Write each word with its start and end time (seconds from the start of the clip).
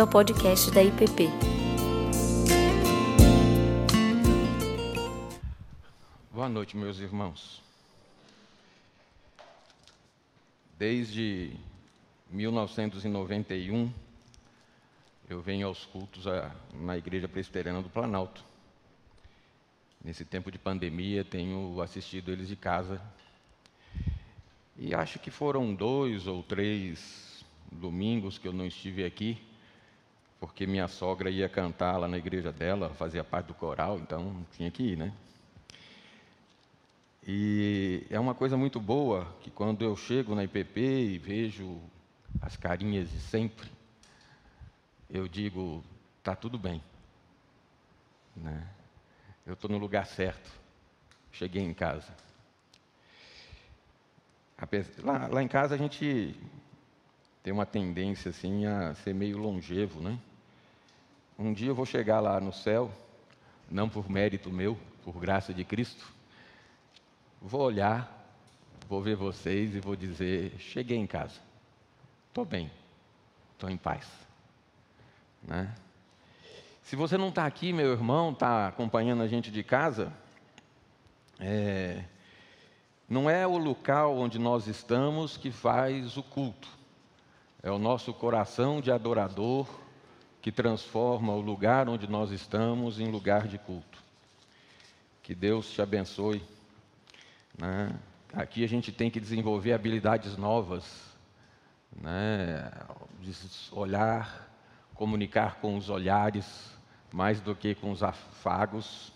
bem-vindo 0.00 0.02
ao 0.02 0.06
podcast 0.06 0.70
da 0.70 0.82
IPP. 0.82 1.28
Boa 6.32 6.48
noite, 6.48 6.76
meus 6.76 6.98
irmãos. 6.98 7.62
Desde 10.78 11.52
1991, 12.30 13.92
eu 15.28 15.42
venho 15.42 15.66
aos 15.66 15.84
cultos 15.84 16.24
na 16.72 16.96
Igreja 16.96 17.28
Presbiteriana 17.28 17.82
do 17.82 17.90
Planalto. 17.90 18.42
Nesse 20.02 20.24
tempo 20.24 20.50
de 20.50 20.58
pandemia, 20.58 21.24
tenho 21.24 21.80
assistido 21.82 22.32
eles 22.32 22.48
de 22.48 22.56
casa. 22.56 23.00
E 24.78 24.94
acho 24.94 25.18
que 25.18 25.30
foram 25.30 25.74
dois 25.74 26.26
ou 26.26 26.42
três 26.42 27.44
domingos 27.70 28.38
que 28.38 28.48
eu 28.48 28.52
não 28.52 28.66
estive 28.66 29.04
aqui, 29.04 29.49
porque 30.40 30.66
minha 30.66 30.88
sogra 30.88 31.30
ia 31.30 31.48
cantar 31.48 31.98
lá 31.98 32.08
na 32.08 32.16
igreja 32.16 32.50
dela, 32.50 32.88
fazia 32.94 33.22
parte 33.22 33.48
do 33.48 33.54
coral, 33.54 33.98
então 33.98 34.44
tinha 34.56 34.70
que 34.70 34.82
ir, 34.82 34.96
né? 34.96 35.12
E 37.26 38.06
é 38.08 38.18
uma 38.18 38.34
coisa 38.34 38.56
muito 38.56 38.80
boa 38.80 39.26
que 39.42 39.50
quando 39.50 39.82
eu 39.82 39.94
chego 39.94 40.34
na 40.34 40.42
IPP 40.42 40.80
e 40.80 41.18
vejo 41.18 41.78
as 42.40 42.56
carinhas 42.56 43.10
de 43.10 43.20
sempre, 43.20 43.70
eu 45.10 45.28
digo, 45.28 45.84
tá 46.22 46.34
tudo 46.34 46.58
bem. 46.58 46.82
Né? 48.34 48.66
Eu 49.46 49.52
estou 49.52 49.70
no 49.70 49.76
lugar 49.76 50.06
certo. 50.06 50.50
Cheguei 51.32 51.62
em 51.62 51.74
casa. 51.74 52.12
Lá, 55.02 55.26
lá, 55.26 55.42
em 55.42 55.48
casa 55.48 55.74
a 55.74 55.78
gente 55.78 56.34
tem 57.42 57.52
uma 57.52 57.66
tendência 57.66 58.30
assim 58.30 58.66
a 58.66 58.94
ser 58.94 59.14
meio 59.14 59.38
longevo, 59.38 60.00
né? 60.00 60.18
Um 61.42 61.54
dia 61.54 61.68
eu 61.68 61.74
vou 61.74 61.86
chegar 61.86 62.20
lá 62.20 62.38
no 62.38 62.52
céu, 62.52 62.90
não 63.70 63.88
por 63.88 64.10
mérito 64.10 64.52
meu, 64.52 64.76
por 65.02 65.18
graça 65.18 65.54
de 65.54 65.64
Cristo, 65.64 66.04
vou 67.40 67.62
olhar, 67.62 68.30
vou 68.86 69.00
ver 69.00 69.16
vocês 69.16 69.74
e 69.74 69.80
vou 69.80 69.96
dizer: 69.96 70.52
cheguei 70.58 70.98
em 70.98 71.06
casa, 71.06 71.40
estou 72.28 72.44
bem, 72.44 72.70
estou 73.54 73.70
em 73.70 73.78
paz. 73.78 74.06
Né? 75.42 75.74
Se 76.82 76.94
você 76.94 77.16
não 77.16 77.30
está 77.30 77.46
aqui, 77.46 77.72
meu 77.72 77.90
irmão, 77.90 78.32
está 78.32 78.68
acompanhando 78.68 79.22
a 79.22 79.26
gente 79.26 79.50
de 79.50 79.64
casa, 79.64 80.12
é, 81.38 82.04
não 83.08 83.30
é 83.30 83.46
o 83.46 83.56
local 83.56 84.14
onde 84.18 84.38
nós 84.38 84.66
estamos 84.66 85.38
que 85.38 85.50
faz 85.50 86.18
o 86.18 86.22
culto, 86.22 86.68
é 87.62 87.70
o 87.70 87.78
nosso 87.78 88.12
coração 88.12 88.78
de 88.82 88.92
adorador 88.92 89.79
que 90.40 90.50
transforma 90.50 91.32
o 91.32 91.40
lugar 91.40 91.88
onde 91.88 92.08
nós 92.08 92.30
estamos 92.30 92.98
em 92.98 93.10
lugar 93.10 93.46
de 93.46 93.58
culto. 93.58 93.98
Que 95.22 95.34
Deus 95.34 95.70
te 95.70 95.82
abençoe. 95.82 96.42
Né? 97.58 97.94
Aqui 98.32 98.64
a 98.64 98.68
gente 98.68 98.90
tem 98.90 99.10
que 99.10 99.20
desenvolver 99.20 99.72
habilidades 99.72 100.36
novas, 100.36 100.84
né? 102.00 102.70
olhar, 103.72 104.48
comunicar 104.94 105.56
com 105.56 105.76
os 105.76 105.90
olhares, 105.90 106.70
mais 107.12 107.40
do 107.40 107.54
que 107.54 107.74
com 107.74 107.90
os 107.90 108.02
afagos. 108.02 109.12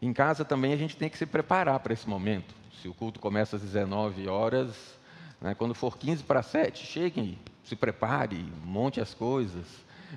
Em 0.00 0.12
casa 0.12 0.44
também 0.44 0.72
a 0.72 0.76
gente 0.76 0.96
tem 0.96 1.10
que 1.10 1.18
se 1.18 1.26
preparar 1.26 1.80
para 1.80 1.92
esse 1.92 2.08
momento. 2.08 2.54
Se 2.80 2.88
o 2.88 2.94
culto 2.94 3.20
começa 3.20 3.56
às 3.56 3.62
19 3.62 4.28
horas, 4.28 4.96
né? 5.40 5.54
quando 5.54 5.74
for 5.74 5.98
15 5.98 6.22
para 6.22 6.42
7, 6.42 6.86
cheguem, 6.86 7.38
se 7.64 7.76
prepare, 7.76 8.36
monte 8.64 9.00
as 9.00 9.12
coisas. 9.12 9.66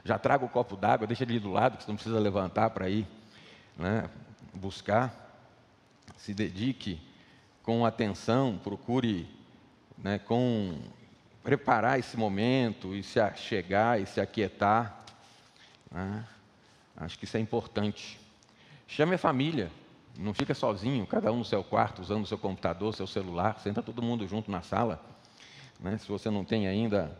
Já 0.03 0.17
traga 0.17 0.45
o 0.45 0.50
copo 0.50 0.75
d'água, 0.75 1.07
deixa 1.07 1.24
ele 1.24 1.40
do 1.40 1.52
lado, 1.52 1.78
que 1.78 1.84
você 1.84 1.91
não 1.91 1.96
precisa 1.96 2.19
levantar 2.19 2.69
para 2.69 2.90
ir 2.90 3.07
né? 3.78 4.09
buscar 4.53 5.22
se 6.18 6.34
dedique 6.34 7.02
com 7.63 7.84
atenção, 7.84 8.59
procure 8.63 9.28
né, 9.97 10.19
com 10.19 10.78
preparar 11.44 11.97
esse 11.97 12.16
momento 12.16 12.96
e 12.96 13.02
se 13.02 13.19
chegar 13.35 14.00
e 14.00 14.06
se 14.06 14.22
aquietar. 14.22 15.03
Né? 15.91 16.23
Acho 16.96 17.18
que 17.18 17.25
isso 17.25 17.38
é 17.38 17.40
importante. 17.40 18.19
Chame 18.88 19.16
a 19.16 19.18
família, 19.18 19.72
não 20.18 20.34
fica 20.34 20.53
sozinho, 20.53 21.08
cada 21.08 21.31
um 21.31 21.40
no 21.40 21.46
seu 21.46 21.63
quarto, 21.63 22.03
usando 22.03 22.23
o 22.23 22.28
seu 22.28 22.38
computador, 22.38 22.94
seu 22.94 23.08
celular, 23.08 23.59
senta 23.59 23.81
todo 23.81 24.02
mundo 24.02 24.28
junto 24.28 24.52
na 24.52 24.62
sala. 24.62 25.03
Né? 25.79 25.97
Se 25.97 26.08
você 26.08 26.29
não 26.29 26.46
tem 26.46 26.68
ainda 26.68 27.18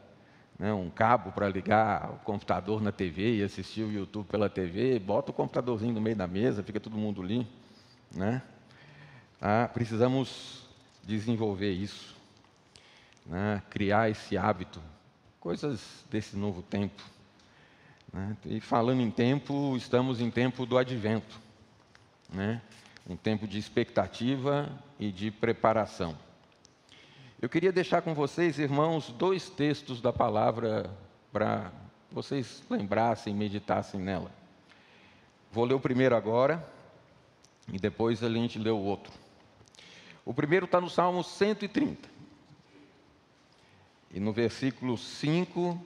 né, 0.58 0.74
um 0.74 0.90
cabo 0.90 1.32
para 1.32 1.50
ligar 1.50 2.12
o 2.12 2.18
computador 2.18 2.82
na 2.82 2.92
TV 2.92 3.38
e 3.38 3.44
assistir 3.44 3.84
o 3.84 3.92
YouTube 3.92 4.28
pela 4.28 4.50
TV, 4.50 5.00
bota 5.00 5.32
o 5.32 5.34
computadorzinho 5.34 5.94
no 5.94 6.02
meio 6.02 6.16
da 6.16 6.28
mesa, 6.28 6.64
fica 6.64 6.80
todo 6.80 6.98
mundo 6.98 7.22
ali. 7.22 7.48
Né? 8.14 8.42
Ah, 9.42 9.70
precisamos 9.74 10.68
desenvolver 11.04 11.72
isso, 11.72 12.16
né? 13.26 13.62
criar 13.70 14.10
esse 14.10 14.38
hábito, 14.38 14.80
coisas 15.40 16.06
desse 16.12 16.38
novo 16.38 16.62
tempo. 16.62 17.02
Né? 18.14 18.38
E 18.46 18.60
falando 18.60 19.02
em 19.02 19.10
tempo, 19.10 19.76
estamos 19.76 20.22
em 20.22 20.30
tempo 20.30 20.66
do 20.66 20.78
advento, 20.78 21.40
né? 22.32 22.62
um 23.10 23.16
tempo 23.16 23.48
de 23.48 23.58
expectativa 23.58 24.70
e 25.00 25.12
de 25.12 25.32
preparação. 25.32 26.16
Eu 27.42 27.50
queria 27.50 27.72
deixar 27.72 28.04
com 28.04 28.14
vocês, 28.14 28.60
irmãos, 28.60 29.12
dois 29.14 29.50
textos 29.50 30.00
da 30.00 30.14
palavra 30.14 30.96
para 31.34 31.72
vocês 32.12 32.62
lembrassem, 32.70 33.34
meditassem 33.34 34.00
nela. 34.00 34.32
Vou 35.52 35.66
ler 35.66 35.74
o 35.74 35.80
primeiro 35.80 36.16
agora 36.16 36.64
e 37.74 37.80
depois 37.80 38.24
a 38.24 38.30
gente 38.30 38.60
lê 38.60 38.70
o 38.70 38.78
outro. 38.78 39.12
O 40.24 40.36
primeiro 40.36 40.66
está 40.66 40.80
no 40.80 40.88
Salmo 40.88 41.24
130. 41.24 42.08
E 44.12 44.20
no 44.20 44.32
versículo 44.32 44.96
5, 44.96 45.84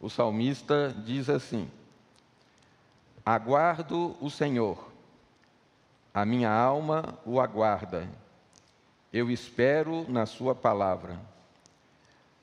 o 0.00 0.10
salmista 0.10 0.92
diz 1.06 1.30
assim: 1.30 1.70
Aguardo 3.24 4.16
o 4.20 4.28
Senhor, 4.28 4.90
a 6.12 6.24
minha 6.24 6.50
alma 6.50 7.16
o 7.24 7.40
aguarda, 7.40 8.08
eu 9.12 9.30
espero 9.30 10.04
na 10.08 10.26
Sua 10.26 10.54
palavra. 10.54 11.18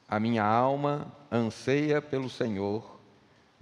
A 0.08 0.20
minha 0.20 0.44
alma 0.44 1.12
anseia 1.32 2.02
pelo 2.02 2.30
Senhor, 2.30 3.00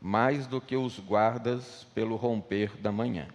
mais 0.01 0.47
do 0.47 0.59
que 0.59 0.75
os 0.75 0.99
guardas 0.99 1.85
pelo 1.93 2.15
romper 2.15 2.75
da 2.77 2.91
manhã. 2.91 3.27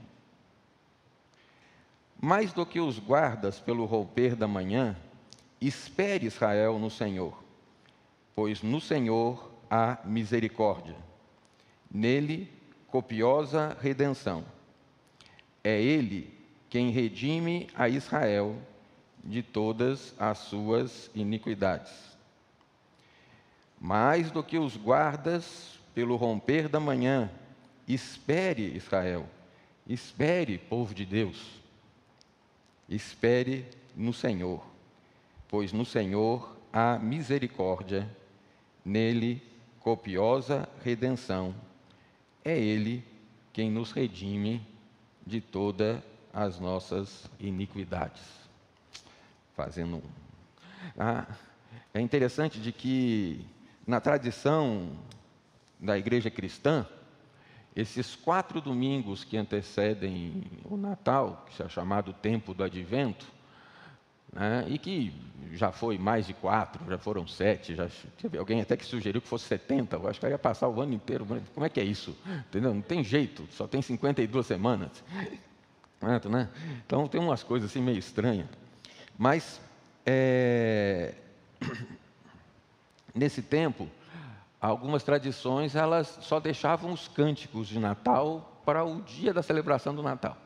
Mais 2.20 2.52
do 2.52 2.66
que 2.66 2.80
os 2.80 2.98
guardas 2.98 3.60
pelo 3.60 3.84
romper 3.84 4.34
da 4.34 4.48
manhã, 4.48 4.96
espere 5.60 6.26
Israel 6.26 6.78
no 6.78 6.90
Senhor, 6.90 7.42
pois 8.34 8.62
no 8.62 8.80
Senhor 8.80 9.50
há 9.70 9.98
misericórdia, 10.04 10.96
nele 11.90 12.50
copiosa 12.88 13.76
redenção. 13.80 14.44
É 15.62 15.80
Ele 15.80 16.32
quem 16.68 16.90
redime 16.90 17.68
a 17.74 17.88
Israel 17.88 18.56
de 19.24 19.42
todas 19.42 20.14
as 20.18 20.38
suas 20.38 21.10
iniquidades. 21.14 21.92
Mais 23.80 24.30
do 24.30 24.42
que 24.42 24.58
os 24.58 24.76
guardas 24.76 25.78
pelo 25.94 26.16
romper 26.16 26.68
da 26.68 26.80
manhã, 26.80 27.30
espere 27.86 28.76
Israel, 28.76 29.26
espere, 29.86 30.58
povo 30.58 30.94
de 30.94 31.04
Deus 31.04 31.58
Espere 32.88 33.66
no 33.94 34.14
Senhor, 34.14 34.64
pois 35.46 35.74
no 35.74 35.84
Senhor 35.84 36.56
há 36.72 36.98
misericórdia, 36.98 38.08
nele 38.82 39.42
copiosa 39.80 40.66
redenção. 40.82 41.54
É 42.42 42.58
Ele 42.58 43.04
quem 43.52 43.70
nos 43.70 43.92
redime 43.92 44.66
de 45.26 45.42
todas 45.42 46.00
as 46.32 46.58
nossas 46.58 47.28
iniquidades. 47.38 48.47
Fazendo. 49.58 50.00
Ah, 50.96 51.26
é 51.92 52.00
interessante 52.00 52.60
de 52.60 52.70
que 52.70 53.44
na 53.84 54.00
tradição 54.00 54.92
da 55.80 55.98
igreja 55.98 56.30
cristã, 56.30 56.86
esses 57.74 58.14
quatro 58.14 58.60
domingos 58.60 59.24
que 59.24 59.36
antecedem 59.36 60.44
o 60.64 60.76
Natal, 60.76 61.44
que 61.50 61.60
é 61.60 61.68
chamado 61.68 62.12
tempo 62.12 62.54
do 62.54 62.62
Advento, 62.62 63.26
né, 64.32 64.64
e 64.68 64.78
que 64.78 65.12
já 65.50 65.72
foi 65.72 65.98
mais 65.98 66.28
de 66.28 66.34
quatro, 66.34 66.88
já 66.88 66.96
foram 66.96 67.26
sete, 67.26 67.74
já 67.74 67.88
teve 68.16 68.38
alguém 68.38 68.60
até 68.60 68.76
que 68.76 68.86
sugeriu 68.86 69.20
que 69.20 69.26
fosse 69.26 69.46
70, 69.46 69.96
eu 69.96 70.06
acho 70.06 70.20
que 70.20 70.28
ia 70.28 70.38
passar 70.38 70.68
o 70.68 70.80
ano 70.80 70.94
inteiro. 70.94 71.26
Como 71.52 71.66
é 71.66 71.68
que 71.68 71.80
é 71.80 71.84
isso? 71.84 72.16
Entendeu? 72.46 72.72
Não 72.72 72.80
tem 72.80 73.02
jeito, 73.02 73.44
só 73.50 73.66
tem 73.66 73.82
52 73.82 74.46
semanas. 74.46 75.02
Né? 76.00 76.48
Então 76.86 77.08
tem 77.08 77.20
umas 77.20 77.42
coisas 77.42 77.68
assim 77.68 77.82
meio 77.82 77.98
estranhas. 77.98 78.46
Mas 79.18 79.60
é... 80.06 81.14
nesse 83.12 83.42
tempo, 83.42 83.88
algumas 84.60 85.02
tradições 85.02 85.74
elas 85.74 86.18
só 86.22 86.38
deixavam 86.38 86.92
os 86.92 87.08
cânticos 87.08 87.66
de 87.66 87.80
Natal 87.80 88.62
para 88.64 88.84
o 88.84 89.02
dia 89.02 89.34
da 89.34 89.42
celebração 89.42 89.92
do 89.92 90.02
Natal. 90.02 90.36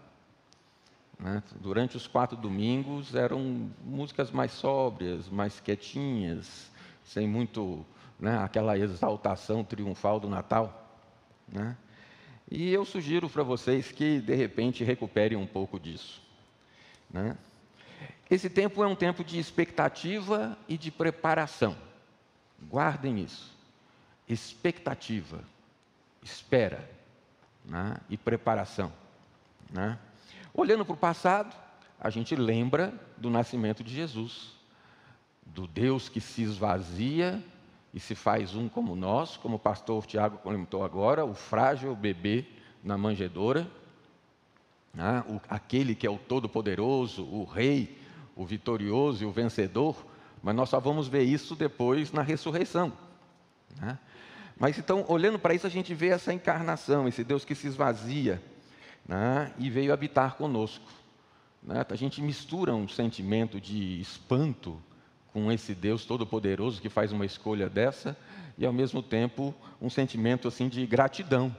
Né? 1.18 1.42
Durante 1.60 1.96
os 1.96 2.06
quatro 2.06 2.36
domingos 2.36 3.14
eram 3.14 3.70
músicas 3.84 4.30
mais 4.30 4.52
sóbrias, 4.52 5.28
mais 5.28 5.60
quietinhas, 5.60 6.70
sem 7.04 7.28
muito 7.28 7.84
né, 8.18 8.38
aquela 8.38 8.78
exaltação 8.78 9.62
triunfal 9.62 10.18
do 10.18 10.28
Natal. 10.28 10.88
Né? 11.46 11.76
E 12.50 12.72
eu 12.72 12.84
sugiro 12.84 13.28
para 13.28 13.42
vocês 13.42 13.92
que, 13.92 14.20
de 14.20 14.34
repente, 14.34 14.82
recuperem 14.82 15.36
um 15.36 15.46
pouco 15.46 15.78
disso. 15.78 16.22
Né? 17.10 17.36
Esse 18.32 18.48
tempo 18.48 18.82
é 18.82 18.86
um 18.86 18.94
tempo 18.96 19.22
de 19.22 19.38
expectativa 19.38 20.56
e 20.66 20.78
de 20.78 20.90
preparação. 20.90 21.76
Guardem 22.62 23.20
isso. 23.20 23.54
Expectativa, 24.26 25.44
espera 26.22 26.90
né? 27.62 27.98
e 28.08 28.16
preparação. 28.16 28.90
Né? 29.70 29.98
Olhando 30.54 30.82
para 30.82 30.94
o 30.94 30.96
passado, 30.96 31.54
a 32.00 32.08
gente 32.08 32.34
lembra 32.34 32.94
do 33.18 33.28
nascimento 33.28 33.84
de 33.84 33.94
Jesus, 33.94 34.54
do 35.44 35.66
Deus 35.66 36.08
que 36.08 36.18
se 36.18 36.40
esvazia 36.40 37.38
e 37.92 38.00
se 38.00 38.14
faz 38.14 38.54
um 38.54 38.66
como 38.66 38.96
nós, 38.96 39.36
como 39.36 39.56
o 39.56 39.58
pastor 39.58 40.06
Tiago 40.06 40.38
comentou 40.38 40.86
agora, 40.86 41.22
o 41.22 41.34
frágil 41.34 41.94
bebê 41.94 42.46
na 42.82 42.96
manjedoura, 42.96 43.70
né? 44.94 45.22
o, 45.28 45.38
aquele 45.50 45.94
que 45.94 46.06
é 46.06 46.10
o 46.10 46.16
todo-poderoso, 46.16 47.24
o 47.24 47.44
rei, 47.44 48.00
o 48.36 48.44
vitorioso 48.44 49.22
e 49.22 49.26
o 49.26 49.32
vencedor, 49.32 50.04
mas 50.42 50.54
nós 50.54 50.68
só 50.68 50.80
vamos 50.80 51.08
ver 51.08 51.22
isso 51.22 51.54
depois 51.54 52.12
na 52.12 52.22
ressurreição. 52.22 52.92
Né? 53.80 53.98
Mas 54.58 54.78
então, 54.78 55.04
olhando 55.08 55.38
para 55.38 55.54
isso, 55.54 55.66
a 55.66 55.70
gente 55.70 55.94
vê 55.94 56.08
essa 56.08 56.32
encarnação, 56.32 57.08
esse 57.08 57.24
Deus 57.24 57.44
que 57.44 57.54
se 57.54 57.66
esvazia 57.66 58.42
né? 59.06 59.52
e 59.58 59.70
veio 59.70 59.92
habitar 59.92 60.34
conosco. 60.36 60.86
Né? 61.62 61.84
A 61.88 61.94
gente 61.94 62.20
mistura 62.20 62.74
um 62.74 62.88
sentimento 62.88 63.60
de 63.60 64.00
espanto 64.00 64.80
com 65.32 65.50
esse 65.50 65.74
Deus 65.74 66.04
todo-poderoso 66.04 66.80
que 66.80 66.88
faz 66.88 67.12
uma 67.12 67.24
escolha 67.24 67.68
dessa 67.68 68.16
e 68.58 68.66
ao 68.66 68.72
mesmo 68.72 69.02
tempo 69.02 69.54
um 69.80 69.88
sentimento 69.88 70.46
assim 70.46 70.68
de 70.68 70.86
gratidão, 70.86 71.54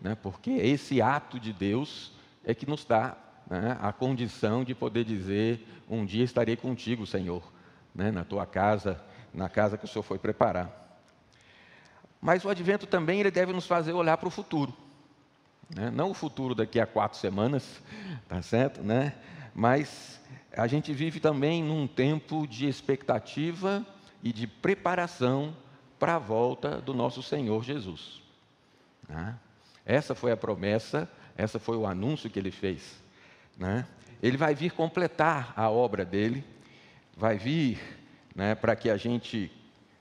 né? 0.00 0.14
Porque 0.14 0.50
esse 0.50 1.02
ato 1.02 1.38
de 1.40 1.52
Deus 1.52 2.12
é 2.44 2.54
que 2.54 2.64
nos 2.64 2.84
dá 2.84 3.16
né, 3.48 3.76
a 3.80 3.92
condição 3.92 4.64
de 4.64 4.74
poder 4.74 5.04
dizer: 5.04 5.66
um 5.88 6.04
dia 6.04 6.24
estarei 6.24 6.56
contigo, 6.56 7.06
Senhor, 7.06 7.42
né, 7.94 8.10
na 8.10 8.24
tua 8.24 8.46
casa, 8.46 9.00
na 9.32 9.48
casa 9.48 9.76
que 9.76 9.84
o 9.84 9.88
Senhor 9.88 10.02
foi 10.02 10.18
preparar. 10.18 10.86
Mas 12.20 12.44
o 12.44 12.48
Advento 12.48 12.86
também 12.86 13.20
ele 13.20 13.30
deve 13.30 13.52
nos 13.52 13.66
fazer 13.66 13.92
olhar 13.92 14.16
para 14.16 14.28
o 14.28 14.30
futuro, 14.30 14.74
né? 15.74 15.90
não 15.90 16.10
o 16.10 16.14
futuro 16.14 16.54
daqui 16.54 16.80
a 16.80 16.86
quatro 16.86 17.18
semanas, 17.18 17.80
tá 18.26 18.42
certo, 18.42 18.82
né? 18.82 19.14
Mas 19.54 20.20
a 20.52 20.66
gente 20.66 20.92
vive 20.92 21.20
também 21.20 21.62
num 21.62 21.86
tempo 21.86 22.46
de 22.46 22.68
expectativa 22.68 23.86
e 24.22 24.32
de 24.32 24.46
preparação 24.46 25.54
para 25.98 26.16
a 26.16 26.18
volta 26.18 26.80
do 26.80 26.94
nosso 26.94 27.22
Senhor 27.22 27.62
Jesus. 27.62 28.22
Né? 29.08 29.36
Essa 29.84 30.14
foi 30.14 30.32
a 30.32 30.36
promessa, 30.36 31.08
essa 31.36 31.58
foi 31.58 31.76
o 31.76 31.86
anúncio 31.86 32.30
que 32.30 32.38
ele 32.38 32.50
fez. 32.50 33.00
Né? 33.58 33.84
Ele 34.22 34.36
vai 34.36 34.54
vir 34.54 34.72
completar 34.72 35.52
a 35.56 35.68
obra 35.68 36.04
dele, 36.04 36.44
vai 37.16 37.36
vir 37.36 37.78
né, 38.34 38.54
para 38.54 38.76
que 38.76 38.88
a 38.88 38.96
gente 38.96 39.50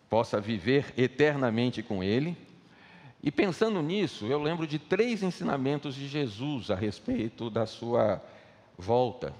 possa 0.09 0.39
viver 0.39 0.93
eternamente 0.95 1.81
com 1.81 2.03
ele. 2.03 2.37
E 3.21 3.31
pensando 3.31 3.81
nisso, 3.81 4.27
eu 4.27 4.41
lembro 4.41 4.67
de 4.67 4.77
três 4.77 5.23
ensinamentos 5.23 5.95
de 5.95 6.07
Jesus 6.07 6.69
a 6.69 6.75
respeito 6.75 7.49
da 7.49 7.65
sua 7.65 8.23
volta. 8.77 9.33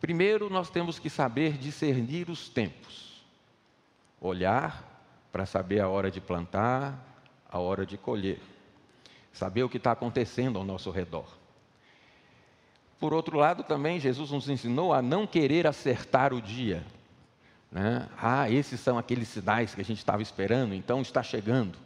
Primeiro, 0.00 0.50
nós 0.50 0.68
temos 0.68 0.98
que 0.98 1.08
saber 1.08 1.56
discernir 1.56 2.28
os 2.28 2.48
tempos. 2.48 3.22
Olhar 4.20 4.84
para 5.30 5.46
saber 5.46 5.80
a 5.80 5.88
hora 5.88 6.10
de 6.10 6.20
plantar, 6.20 6.98
a 7.48 7.58
hora 7.58 7.86
de 7.86 7.96
colher. 7.96 8.40
Saber 9.32 9.62
o 9.62 9.68
que 9.68 9.76
está 9.76 9.92
acontecendo 9.92 10.58
ao 10.58 10.64
nosso 10.64 10.90
redor. 10.90 11.39
Por 13.00 13.14
outro 13.14 13.38
lado, 13.38 13.62
também 13.62 13.98
Jesus 13.98 14.30
nos 14.30 14.46
ensinou 14.46 14.92
a 14.92 15.00
não 15.00 15.26
querer 15.26 15.66
acertar 15.66 16.34
o 16.34 16.40
dia. 16.40 16.84
Né? 17.72 18.06
Ah, 18.20 18.50
esses 18.50 18.78
são 18.78 18.98
aqueles 18.98 19.26
sinais 19.28 19.74
que 19.74 19.80
a 19.80 19.84
gente 19.84 19.98
estava 19.98 20.20
esperando, 20.20 20.74
então 20.74 21.00
está 21.00 21.22
chegando. 21.22 21.78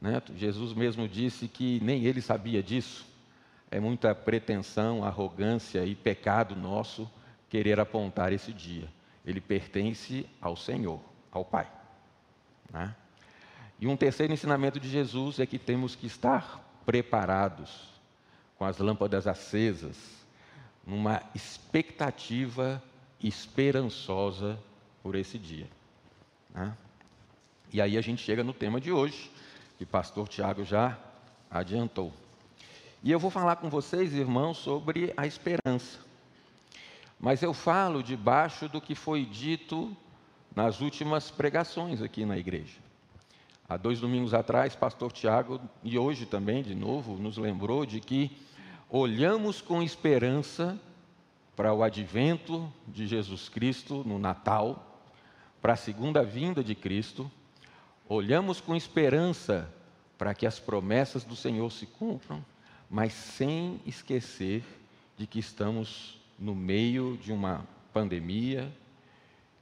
Né? 0.00 0.22
Jesus 0.36 0.72
mesmo 0.72 1.08
disse 1.08 1.48
que 1.48 1.80
nem 1.82 2.04
ele 2.04 2.22
sabia 2.22 2.62
disso. 2.62 3.04
É 3.72 3.80
muita 3.80 4.14
pretensão, 4.14 5.02
arrogância 5.02 5.84
e 5.84 5.96
pecado 5.96 6.54
nosso 6.54 7.10
querer 7.50 7.80
apontar 7.80 8.32
esse 8.32 8.52
dia. 8.52 8.88
Ele 9.24 9.40
pertence 9.40 10.24
ao 10.40 10.54
Senhor, 10.54 11.00
ao 11.32 11.44
Pai. 11.44 11.66
Né? 12.72 12.94
E 13.80 13.88
um 13.88 13.96
terceiro 13.96 14.32
ensinamento 14.32 14.78
de 14.78 14.88
Jesus 14.88 15.40
é 15.40 15.46
que 15.46 15.58
temos 15.58 15.96
que 15.96 16.06
estar 16.06 16.62
preparados, 16.86 18.00
com 18.56 18.64
as 18.64 18.78
lâmpadas 18.78 19.26
acesas, 19.26 20.25
numa 20.86 21.22
expectativa 21.34 22.82
esperançosa 23.22 24.58
por 25.02 25.16
esse 25.16 25.38
dia. 25.38 25.66
Né? 26.54 26.72
E 27.72 27.80
aí 27.80 27.98
a 27.98 28.00
gente 28.00 28.22
chega 28.22 28.44
no 28.44 28.52
tema 28.52 28.80
de 28.80 28.92
hoje, 28.92 29.30
que 29.76 29.84
o 29.84 29.86
pastor 29.86 30.28
Tiago 30.28 30.64
já 30.64 30.96
adiantou. 31.50 32.12
E 33.02 33.10
eu 33.10 33.18
vou 33.18 33.30
falar 33.30 33.56
com 33.56 33.68
vocês, 33.68 34.14
irmãos, 34.14 34.58
sobre 34.58 35.12
a 35.16 35.26
esperança. 35.26 35.98
Mas 37.18 37.42
eu 37.42 37.52
falo 37.52 38.02
debaixo 38.02 38.68
do 38.68 38.80
que 38.80 38.94
foi 38.94 39.24
dito 39.24 39.96
nas 40.54 40.80
últimas 40.80 41.30
pregações 41.30 42.00
aqui 42.00 42.24
na 42.24 42.38
igreja. 42.38 42.78
Há 43.68 43.76
dois 43.76 44.00
domingos 44.00 44.32
atrás, 44.32 44.76
pastor 44.76 45.10
Tiago, 45.12 45.60
e 45.82 45.98
hoje 45.98 46.24
também, 46.24 46.62
de 46.62 46.74
novo, 46.74 47.16
nos 47.16 47.36
lembrou 47.36 47.84
de 47.84 48.00
que 48.00 48.30
olhamos 48.88 49.60
com 49.60 49.82
esperança 49.82 50.78
para 51.56 51.72
o 51.72 51.82
advento 51.82 52.72
de 52.86 53.06
Jesus 53.06 53.48
Cristo 53.48 54.02
no 54.06 54.18
Natal, 54.18 55.00
para 55.60 55.72
a 55.72 55.76
segunda 55.76 56.22
vinda 56.22 56.62
de 56.62 56.74
Cristo, 56.74 57.30
olhamos 58.08 58.60
com 58.60 58.76
esperança 58.76 59.68
para 60.16 60.34
que 60.34 60.46
as 60.46 60.60
promessas 60.60 61.24
do 61.24 61.34
Senhor 61.34 61.70
se 61.72 61.86
cumpram, 61.86 62.44
mas 62.88 63.12
sem 63.12 63.80
esquecer 63.84 64.62
de 65.16 65.26
que 65.26 65.38
estamos 65.38 66.20
no 66.38 66.54
meio 66.54 67.16
de 67.16 67.32
uma 67.32 67.66
pandemia, 67.92 68.72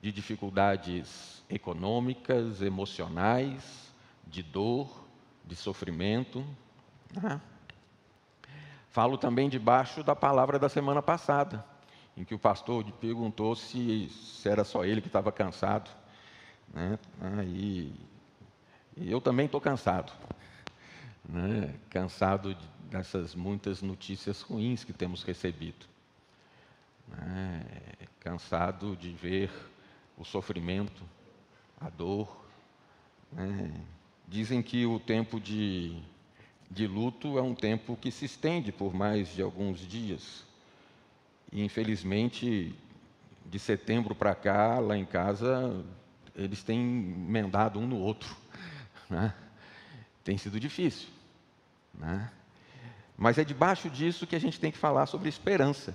de 0.02 0.12
dificuldades 0.12 1.42
econômicas, 1.48 2.60
emocionais, 2.60 3.92
de 4.26 4.42
dor, 4.42 5.06
de 5.44 5.56
sofrimento. 5.56 6.44
Né? 7.14 7.40
Falo 8.94 9.18
também 9.18 9.48
debaixo 9.48 10.04
da 10.04 10.14
palavra 10.14 10.56
da 10.56 10.68
semana 10.68 11.02
passada, 11.02 11.64
em 12.16 12.22
que 12.24 12.32
o 12.32 12.38
pastor 12.38 12.84
perguntou 12.92 13.56
se, 13.56 14.08
se 14.08 14.48
era 14.48 14.62
só 14.62 14.84
ele 14.84 15.00
que 15.00 15.08
estava 15.08 15.32
cansado. 15.32 15.90
Né? 16.72 16.96
E, 17.44 17.92
e 18.96 19.10
eu 19.10 19.20
também 19.20 19.46
estou 19.46 19.60
cansado. 19.60 20.12
Né? 21.28 21.74
Cansado 21.90 22.56
dessas 22.88 23.34
muitas 23.34 23.82
notícias 23.82 24.42
ruins 24.42 24.84
que 24.84 24.92
temos 24.92 25.24
recebido 25.24 25.92
né, 27.08 27.64
cansado 28.20 28.96
de 28.96 29.10
ver 29.10 29.50
o 30.16 30.24
sofrimento, 30.24 31.02
a 31.80 31.90
dor. 31.90 32.46
Né. 33.32 33.74
Dizem 34.28 34.62
que 34.62 34.86
o 34.86 35.00
tempo 35.00 35.40
de, 35.40 36.00
de 36.71 36.87
luto 36.87 37.38
é 37.38 37.42
um 37.42 37.54
tempo 37.54 37.97
que 37.97 38.11
se 38.11 38.25
estende 38.25 38.73
por 38.73 38.94
mais 38.94 39.28
de 39.35 39.42
alguns 39.42 39.80
dias. 39.80 40.44
E, 41.52 41.62
infelizmente, 41.64 42.75
de 43.47 43.59
setembro 43.59 44.14
para 44.14 44.35
cá, 44.35 44.78
lá 44.78 44.97
em 44.97 45.04
casa, 45.04 45.85
eles 46.35 46.62
têm 46.62 46.80
emendado 46.80 47.78
um 47.78 47.87
no 47.87 47.99
outro. 47.99 48.35
Né? 49.11 49.35
Tem 50.25 50.38
sido 50.38 50.59
difícil. 50.59 51.09
Né? 51.92 52.30
Mas 53.16 53.37
é 53.37 53.44
debaixo 53.44 53.90
disso 53.90 54.26
que 54.26 54.35
a 54.35 54.40
gente 54.40 54.59
tem 54.59 54.73
que 54.73 54.78
falar 54.78 55.04
sobre 55.04 55.28
esperança. 55.28 55.94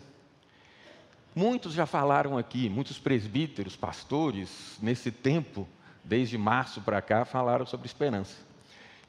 Muitos 1.35 1.73
já 1.73 1.87
falaram 1.87 2.37
aqui, 2.37 2.69
muitos 2.69 2.99
presbíteros, 2.99 3.75
pastores, 3.75 4.77
nesse 4.79 5.11
tempo, 5.11 5.67
desde 6.03 6.37
março 6.37 6.81
para 6.81 7.01
cá, 7.01 7.25
falaram 7.25 7.65
sobre 7.65 7.87
esperança. 7.87 8.37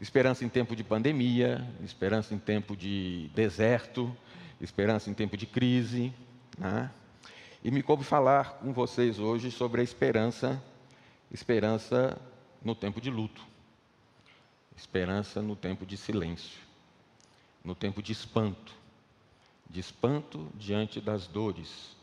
Esperança 0.00 0.46
em 0.46 0.48
tempo 0.48 0.74
de 0.74 0.82
pandemia, 0.82 1.68
esperança 1.84 2.32
em 2.32 2.38
tempo 2.38 2.74
de 2.74 3.30
deserto, 3.34 4.16
esperança 4.58 5.10
em 5.10 5.14
tempo 5.14 5.36
de 5.36 5.44
crise. 5.44 6.10
Né? 6.56 6.90
E 7.62 7.70
me 7.70 7.82
coube 7.82 8.02
falar 8.02 8.54
com 8.54 8.72
vocês 8.72 9.18
hoje 9.18 9.50
sobre 9.50 9.82
a 9.82 9.84
esperança, 9.84 10.62
esperança 11.30 12.18
no 12.64 12.74
tempo 12.74 12.98
de 12.98 13.10
luto. 13.10 13.42
esperança 14.74 15.42
no 15.42 15.54
tempo 15.54 15.84
de 15.84 15.94
silêncio, 15.98 16.58
no 17.62 17.74
tempo 17.74 18.02
de 18.02 18.12
espanto, 18.12 18.72
de 19.68 19.78
espanto 19.78 20.50
diante 20.54 21.02
das 21.02 21.26
dores, 21.26 21.94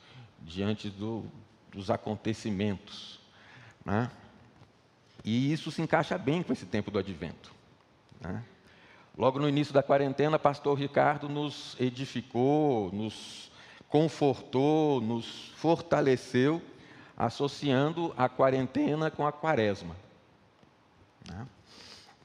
diante 0.44 0.88
do, 0.88 1.25
dos 1.72 1.89
acontecimentos. 1.89 3.20
Né? 3.84 4.12
E 5.25 5.51
isso 5.51 5.72
se 5.72 5.82
encaixa 5.82 6.16
bem 6.20 6.44
com 6.44 6.54
esse 6.54 6.68
tempo 6.68 6.92
do 6.92 7.00
advento. 7.00 7.58
Né? 8.21 8.43
Logo 9.17 9.39
no 9.39 9.50
início 9.50 9.74
da 9.74 9.81
quarentena, 9.81 10.38
pastor 10.38 10.77
Ricardo 10.77 11.27
nos 11.27 11.75
edificou, 11.79 12.91
nos 12.91 13.51
confortou, 13.89 15.01
nos 15.01 15.50
fortaleceu, 15.55 16.62
associando 17.15 18.13
a 18.15 18.29
quarentena 18.29 19.09
com 19.09 19.25
a 19.25 19.31
quaresma. 19.31 19.95
Né? 21.27 21.47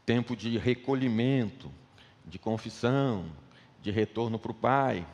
Tempo 0.05 0.37
de 0.37 0.59
recolhimento, 0.59 1.71
de 2.27 2.39
confissão, 2.39 3.25
de 3.81 3.91
retorno 3.91 4.39
para 4.39 4.53
o 4.53 4.55
Pai. 4.55 5.07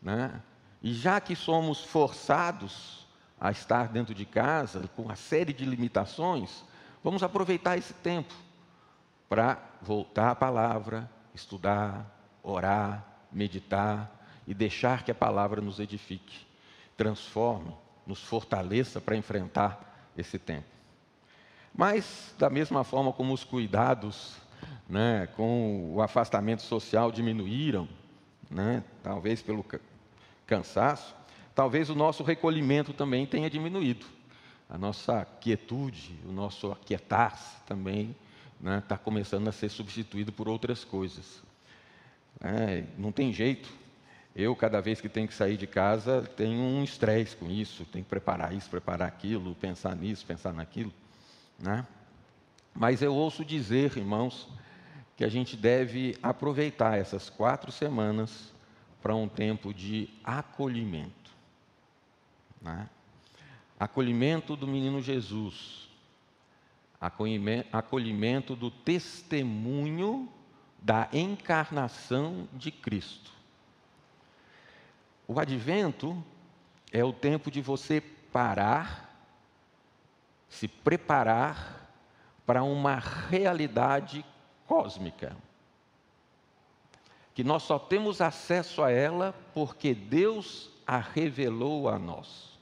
Né? 0.00 0.40
E 0.82 0.94
já 0.94 1.20
que 1.20 1.36
somos 1.36 1.84
forçados 1.84 3.06
a 3.38 3.50
estar 3.50 3.88
dentro 3.88 4.14
de 4.14 4.24
casa, 4.24 4.88
com 4.96 5.02
uma 5.02 5.16
série 5.16 5.52
de 5.52 5.64
limitações, 5.64 6.64
vamos 7.02 7.22
aproveitar 7.22 7.76
esse 7.76 7.92
tempo 7.92 8.32
para 9.32 9.58
voltar 9.80 10.32
à 10.32 10.34
palavra, 10.34 11.10
estudar, 11.34 12.04
orar, 12.42 13.02
meditar 13.32 14.22
e 14.46 14.52
deixar 14.52 15.04
que 15.04 15.10
a 15.10 15.14
palavra 15.14 15.58
nos 15.62 15.80
edifique, 15.80 16.46
transforme, 16.98 17.74
nos 18.06 18.22
fortaleça 18.22 19.00
para 19.00 19.16
enfrentar 19.16 20.12
esse 20.18 20.38
tempo. 20.38 20.66
Mas, 21.74 22.34
da 22.38 22.50
mesma 22.50 22.84
forma 22.84 23.10
como 23.10 23.32
os 23.32 23.42
cuidados 23.42 24.36
né, 24.86 25.26
com 25.28 25.94
o 25.94 26.02
afastamento 26.02 26.60
social 26.60 27.10
diminuíram, 27.10 27.88
né, 28.50 28.84
talvez 29.02 29.40
pelo 29.40 29.64
cansaço, 30.46 31.16
talvez 31.54 31.88
o 31.88 31.94
nosso 31.94 32.22
recolhimento 32.22 32.92
também 32.92 33.24
tenha 33.24 33.48
diminuído. 33.48 34.04
A 34.68 34.76
nossa 34.76 35.26
quietude, 35.40 36.20
o 36.28 36.32
nosso 36.32 36.70
aquietar-se 36.70 37.62
também 37.62 38.14
está 38.62 38.70
né, 38.70 38.82
tá 38.86 38.96
começando 38.96 39.48
a 39.48 39.52
ser 39.52 39.68
substituído 39.68 40.30
por 40.30 40.48
outras 40.48 40.84
coisas. 40.84 41.42
É, 42.40 42.84
não 42.96 43.10
tem 43.10 43.32
jeito. 43.32 43.68
Eu, 44.34 44.54
cada 44.54 44.80
vez 44.80 45.00
que 45.00 45.08
tenho 45.08 45.26
que 45.26 45.34
sair 45.34 45.56
de 45.56 45.66
casa, 45.66 46.22
tenho 46.36 46.58
um 46.58 46.84
estresse 46.84 47.36
com 47.36 47.50
isso, 47.50 47.84
tenho 47.86 48.04
que 48.04 48.08
preparar 48.08 48.54
isso, 48.54 48.70
preparar 48.70 49.08
aquilo, 49.08 49.54
pensar 49.56 49.96
nisso, 49.96 50.24
pensar 50.24 50.52
naquilo. 50.52 50.92
Né? 51.58 51.84
Mas 52.72 53.02
eu 53.02 53.14
ouço 53.14 53.44
dizer, 53.44 53.96
irmãos, 53.98 54.48
que 55.16 55.24
a 55.24 55.28
gente 55.28 55.56
deve 55.56 56.16
aproveitar 56.22 56.96
essas 56.96 57.28
quatro 57.28 57.70
semanas 57.72 58.52
para 59.02 59.14
um 59.14 59.28
tempo 59.28 59.74
de 59.74 60.08
acolhimento. 60.24 61.32
Né? 62.62 62.88
Acolhimento 63.78 64.56
do 64.56 64.68
menino 64.68 65.02
Jesus, 65.02 65.90
acolhimento 67.72 68.54
do 68.54 68.70
testemunho 68.70 70.28
da 70.80 71.08
encarnação 71.12 72.48
de 72.52 72.70
Cristo. 72.70 73.32
O 75.26 75.40
advento 75.40 76.22
é 76.92 77.04
o 77.04 77.12
tempo 77.12 77.50
de 77.50 77.60
você 77.60 78.00
parar, 78.00 79.10
se 80.48 80.68
preparar 80.68 81.90
para 82.46 82.62
uma 82.62 82.96
realidade 82.96 84.24
cósmica, 84.66 85.36
que 87.34 87.42
nós 87.42 87.62
só 87.62 87.78
temos 87.78 88.20
acesso 88.20 88.82
a 88.82 88.90
ela 88.90 89.34
porque 89.54 89.94
Deus 89.94 90.70
a 90.86 90.98
revelou 90.98 91.88
a 91.88 91.98
nós. 91.98 92.58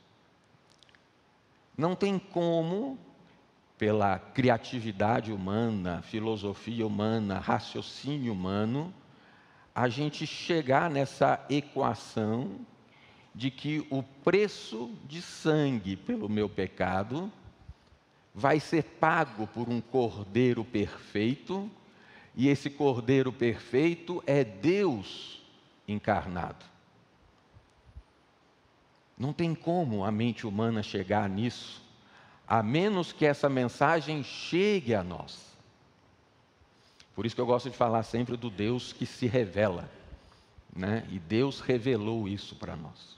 Não 1.77 1.97
tem 1.97 2.19
como 2.19 2.99
pela 3.81 4.19
criatividade 4.19 5.33
humana, 5.33 6.03
filosofia 6.03 6.87
humana, 6.87 7.39
raciocínio 7.39 8.31
humano, 8.31 8.93
a 9.75 9.89
gente 9.89 10.27
chegar 10.27 10.91
nessa 10.91 11.43
equação 11.49 12.59
de 13.35 13.51
que 13.51 13.87
o 13.89 14.03
preço 14.03 14.93
de 15.09 15.23
sangue 15.23 15.97
pelo 15.97 16.29
meu 16.29 16.47
pecado 16.47 17.33
vai 18.35 18.61
ser 18.61 18.85
pago 18.85 19.47
por 19.47 19.71
um 19.71 19.81
cordeiro 19.81 20.63
perfeito, 20.63 21.71
e 22.37 22.49
esse 22.49 22.69
cordeiro 22.69 23.33
perfeito 23.33 24.23
é 24.27 24.45
Deus 24.45 25.43
encarnado. 25.89 26.67
Não 29.17 29.33
tem 29.33 29.55
como 29.55 30.05
a 30.05 30.13
mente 30.13 30.47
humana 30.47 30.83
chegar 30.83 31.27
nisso 31.31 31.89
a 32.51 32.65
menos 32.65 33.13
que 33.13 33.25
essa 33.25 33.49
mensagem 33.49 34.25
chegue 34.25 34.93
a 34.93 35.05
nós. 35.05 35.57
Por 37.15 37.25
isso 37.25 37.37
que 37.37 37.41
eu 37.41 37.47
gosto 37.47 37.71
de 37.71 37.77
falar 37.77 38.03
sempre 38.03 38.37
do 38.37 38.51
Deus 38.51 38.93
que 38.93 39.07
se 39.07 39.29
revela, 39.29 39.89
né? 40.75 41.07
E 41.11 41.21
Deus 41.21 41.61
revelou 41.61 42.27
isso 42.27 42.57
para 42.57 42.75
nós. 42.75 43.17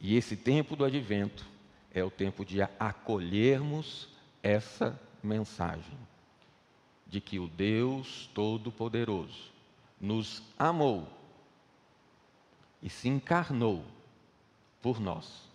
E 0.00 0.16
esse 0.16 0.38
tempo 0.38 0.74
do 0.74 0.86
advento 0.86 1.44
é 1.92 2.02
o 2.02 2.10
tempo 2.10 2.46
de 2.46 2.62
acolhermos 2.62 4.08
essa 4.42 4.98
mensagem 5.22 5.98
de 7.06 7.20
que 7.20 7.38
o 7.38 7.46
Deus 7.46 8.30
Todo-Poderoso 8.32 9.52
nos 10.00 10.42
amou 10.58 11.06
e 12.82 12.88
se 12.88 13.06
encarnou 13.06 13.84
por 14.80 14.98
nós 14.98 15.47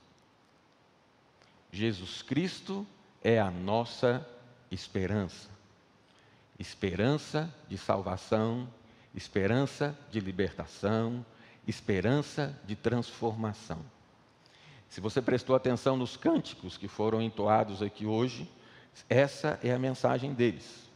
Jesus 1.73 2.21
Cristo 2.21 2.85
é 3.23 3.39
a 3.39 3.49
nossa 3.49 4.23
esperança. 4.69 5.49
Esperança 6.59 7.51
de 7.67 7.79
salvação, 7.79 8.69
esperança 9.15 9.97
de 10.11 10.19
libertação, 10.19 11.25
esperança 11.67 12.55
de 12.63 12.75
transformação. 12.75 13.79
Se 14.87 15.01
você 15.01 15.19
prestou 15.19 15.55
atenção 15.55 15.97
nos 15.97 16.15
cânticos 16.15 16.77
que 16.77 16.87
foram 16.87 17.19
entoados 17.19 17.81
aqui 17.81 18.05
hoje, 18.05 18.47
essa 19.09 19.59
é 19.63 19.73
a 19.73 19.79
mensagem 19.79 20.31
deles. 20.31 20.87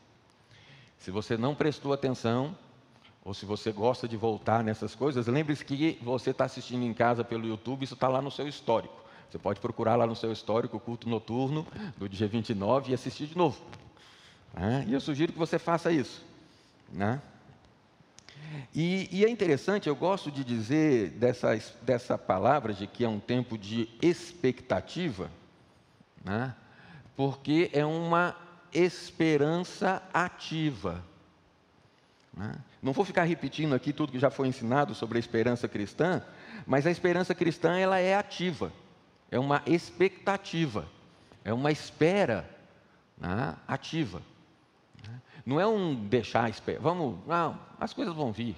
Se 0.99 1.09
você 1.09 1.35
não 1.35 1.55
prestou 1.55 1.91
atenção, 1.91 2.55
ou 3.25 3.33
se 3.33 3.47
você 3.47 3.71
gosta 3.71 4.07
de 4.07 4.15
voltar 4.15 4.63
nessas 4.63 4.93
coisas, 4.93 5.25
lembre-se 5.25 5.65
que 5.65 5.97
você 6.03 6.29
está 6.29 6.45
assistindo 6.45 6.85
em 6.85 6.93
casa 6.93 7.23
pelo 7.23 7.47
YouTube, 7.47 7.83
isso 7.83 7.95
está 7.95 8.07
lá 8.07 8.21
no 8.21 8.29
seu 8.29 8.47
histórico. 8.47 9.06
Você 9.29 9.37
pode 9.37 9.59
procurar 9.59 9.95
lá 9.95 10.07
no 10.07 10.15
seu 10.15 10.31
histórico 10.31 10.77
o 10.77 10.79
culto 10.79 11.09
noturno 11.09 11.67
do 11.97 12.07
dia 12.07 12.27
29 12.27 12.91
e 12.91 12.93
assistir 12.93 13.27
de 13.27 13.37
novo. 13.37 13.61
Né? 14.53 14.85
E 14.87 14.93
eu 14.93 15.01
sugiro 15.01 15.33
que 15.33 15.39
você 15.39 15.59
faça 15.59 15.91
isso. 15.91 16.25
Né? 16.91 17.21
E, 18.73 19.09
e, 19.11 19.25
é 19.25 19.29
interessante, 19.29 19.89
eu 19.89 19.95
gosto 19.95 20.31
de 20.31 20.43
dizer 20.43 21.09
dessa, 21.11 21.59
dessa 21.81 22.17
palavra 22.17 22.73
de 22.73 22.87
que 22.87 23.03
é 23.03 23.09
um 23.09 23.19
tempo 23.19 23.57
de 23.57 23.89
expectativa, 24.01 25.29
né? 26.23 26.55
porque 27.15 27.69
é 27.73 27.85
uma 27.85 28.33
esperança 28.73 30.01
ativa. 30.13 31.03
Né? 32.33 32.55
Não 32.81 32.93
vou 32.93 33.03
ficar 33.03 33.23
repetindo 33.23 33.75
aqui 33.75 33.91
tudo 33.91 34.13
que 34.13 34.19
já 34.19 34.29
foi 34.29 34.47
ensinado 34.47 34.95
sobre 34.95 35.17
a 35.17 35.19
esperança 35.19 35.67
cristã, 35.67 36.23
mas 36.65 36.87
a 36.87 36.91
esperança 36.91 37.35
cristã 37.35 37.77
ela 37.77 37.99
é 37.99 38.15
ativa 38.15 38.71
é 39.29 39.39
uma 39.39 39.61
expectativa, 39.65 40.85
é 41.43 41.53
uma 41.53 41.71
espera 41.71 42.49
né, 43.17 43.55
ativa. 43.67 44.21
Né. 45.07 45.21
Não 45.45 45.59
é 45.59 45.67
um 45.67 45.95
deixar 45.95 46.49
esperar, 46.49 46.81
vamos, 46.81 47.17
não, 47.25 47.59
as 47.79 47.93
coisas 47.93 48.13
vão 48.13 48.31
vir, 48.31 48.55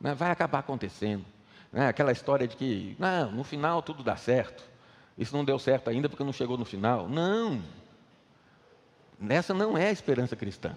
né, 0.00 0.14
vai 0.14 0.30
acabar 0.30 0.60
acontecendo. 0.60 1.24
Né, 1.72 1.88
aquela 1.88 2.12
história 2.12 2.46
de 2.46 2.56
que, 2.56 2.96
não, 2.98 3.32
no 3.32 3.44
final 3.44 3.82
tudo 3.82 4.02
dá 4.02 4.16
certo, 4.16 4.64
isso 5.16 5.36
não 5.36 5.44
deu 5.44 5.58
certo 5.58 5.88
ainda 5.88 6.08
porque 6.08 6.24
não 6.24 6.32
chegou 6.32 6.58
no 6.58 6.64
final. 6.64 7.08
Não, 7.08 7.62
essa 9.28 9.54
não 9.54 9.78
é 9.78 9.88
a 9.88 9.92
esperança 9.92 10.34
cristã. 10.36 10.74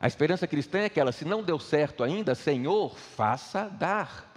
A 0.00 0.06
esperança 0.06 0.46
cristã 0.46 0.78
é 0.80 0.86
aquela, 0.86 1.12
se 1.12 1.24
não 1.24 1.42
deu 1.42 1.58
certo 1.58 2.02
ainda, 2.02 2.34
Senhor, 2.34 2.96
faça 2.96 3.68
dar. 3.68 4.31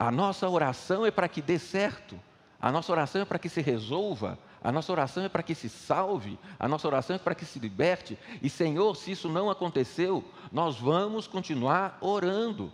A 0.00 0.10
nossa 0.10 0.48
oração 0.48 1.04
é 1.04 1.10
para 1.10 1.28
que 1.28 1.42
dê 1.42 1.58
certo, 1.58 2.18
a 2.58 2.72
nossa 2.72 2.90
oração 2.90 3.20
é 3.20 3.24
para 3.26 3.38
que 3.38 3.50
se 3.50 3.60
resolva, 3.60 4.38
a 4.64 4.72
nossa 4.72 4.90
oração 4.90 5.22
é 5.22 5.28
para 5.28 5.42
que 5.42 5.54
se 5.54 5.68
salve, 5.68 6.38
a 6.58 6.66
nossa 6.66 6.88
oração 6.88 7.16
é 7.16 7.18
para 7.18 7.34
que 7.34 7.44
se 7.44 7.58
liberte. 7.58 8.18
E 8.40 8.48
Senhor, 8.48 8.96
se 8.96 9.10
isso 9.10 9.28
não 9.28 9.50
aconteceu, 9.50 10.24
nós 10.50 10.78
vamos 10.78 11.26
continuar 11.26 11.98
orando, 12.00 12.72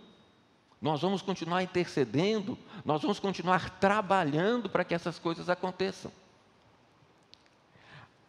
nós 0.81 1.01
vamos 1.01 1.21
continuar 1.21 1.61
intercedendo, 1.61 2.57
nós 2.85 3.01
vamos 3.01 3.19
continuar 3.19 3.71
trabalhando 3.71 4.69
para 4.69 4.85
que 4.85 4.95
essas 4.95 5.19
coisas 5.19 5.49
aconteçam. 5.49 6.13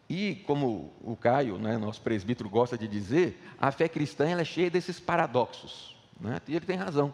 E, 0.09 0.43
como 0.45 0.91
o 1.01 1.15
Caio, 1.15 1.57
né, 1.57 1.77
nosso 1.77 2.01
presbítero, 2.01 2.49
gosta 2.49 2.77
de 2.77 2.85
dizer, 2.85 3.41
a 3.57 3.71
fé 3.71 3.87
cristã 3.87 4.27
é 4.27 4.43
cheia 4.43 4.69
desses 4.69 4.99
paradoxos. 4.99 5.95
Né? 6.19 6.41
E 6.49 6.55
ele 6.57 6.65
tem 6.65 6.75
razão. 6.75 7.13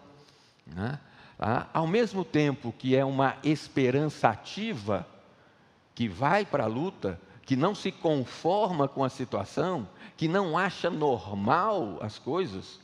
Né? 0.65 0.99
Ah, 1.39 1.67
ao 1.73 1.85
mesmo 1.85 2.23
tempo 2.23 2.73
que 2.77 2.95
é 2.95 3.03
uma 3.03 3.37
esperança 3.43 4.29
ativa, 4.29 5.05
que 5.93 6.07
vai 6.07 6.45
para 6.45 6.63
a 6.63 6.67
luta, 6.67 7.19
que 7.45 7.55
não 7.55 7.75
se 7.75 7.91
conforma 7.91 8.87
com 8.87 9.03
a 9.03 9.09
situação, 9.09 9.87
que 10.17 10.27
não 10.27 10.57
acha 10.57 10.89
normal 10.89 11.99
as 12.01 12.17
coisas, 12.17 12.79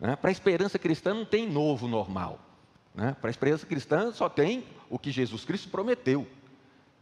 né? 0.00 0.16
para 0.16 0.30
a 0.30 0.32
esperança 0.32 0.78
cristã 0.78 1.12
não 1.12 1.24
tem 1.24 1.48
novo 1.48 1.88
normal. 1.88 2.38
Né? 2.94 3.14
Para 3.20 3.28
a 3.28 3.30
esperança 3.30 3.66
cristã 3.66 4.12
só 4.12 4.28
tem 4.28 4.64
o 4.88 4.98
que 4.98 5.10
Jesus 5.10 5.44
Cristo 5.44 5.68
prometeu. 5.68 6.26